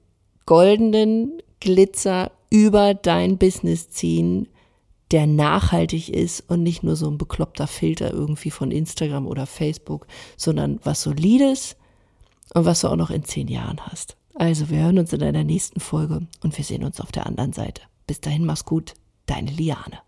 goldenen 0.47 1.43
Glitzer 1.60 2.32
über 2.49 2.95
dein 2.95 3.38
Business 3.38 3.91
ziehen, 3.91 4.47
der 5.12 5.28
nachhaltig 5.28 6.10
ist 6.10 6.41
und 6.50 6.63
nicht 6.63 6.84
nur 6.84 6.95
so 6.95 7.10
ein 7.10 7.17
bekloppter 7.17 7.67
Filter 7.67 8.12
irgendwie 8.12 8.52
von 8.52 8.72
Instagram 8.72 9.26
oder 9.26 9.45
Facebook, 9.45 10.08
sondern 10.38 10.80
was 10.84 11.02
solides 11.02 11.76
und 12.54 12.65
was 12.65 12.82
du 12.82 12.88
auch 12.89 12.95
noch 12.95 13.10
in 13.10 13.24
zehn 13.24 13.48
Jahren 13.48 13.80
hast. 13.82 14.17
Also, 14.36 14.69
wir 14.69 14.80
hören 14.80 15.00
uns 15.00 15.12
in 15.12 15.24
einer 15.24 15.43
nächsten 15.43 15.80
Folge 15.80 16.28
und 16.41 16.58
wir 16.58 16.63
sehen 16.63 16.84
uns 16.84 17.02
auf 17.02 17.12
der 17.12 17.26
anderen 17.26 17.54
Seite. 17.54 17.82
Bis 18.08 18.22
dahin, 18.22 18.45
mach's 18.45 18.65
gut, 18.65 18.93
deine 19.26 19.52
Liane. 19.52 20.00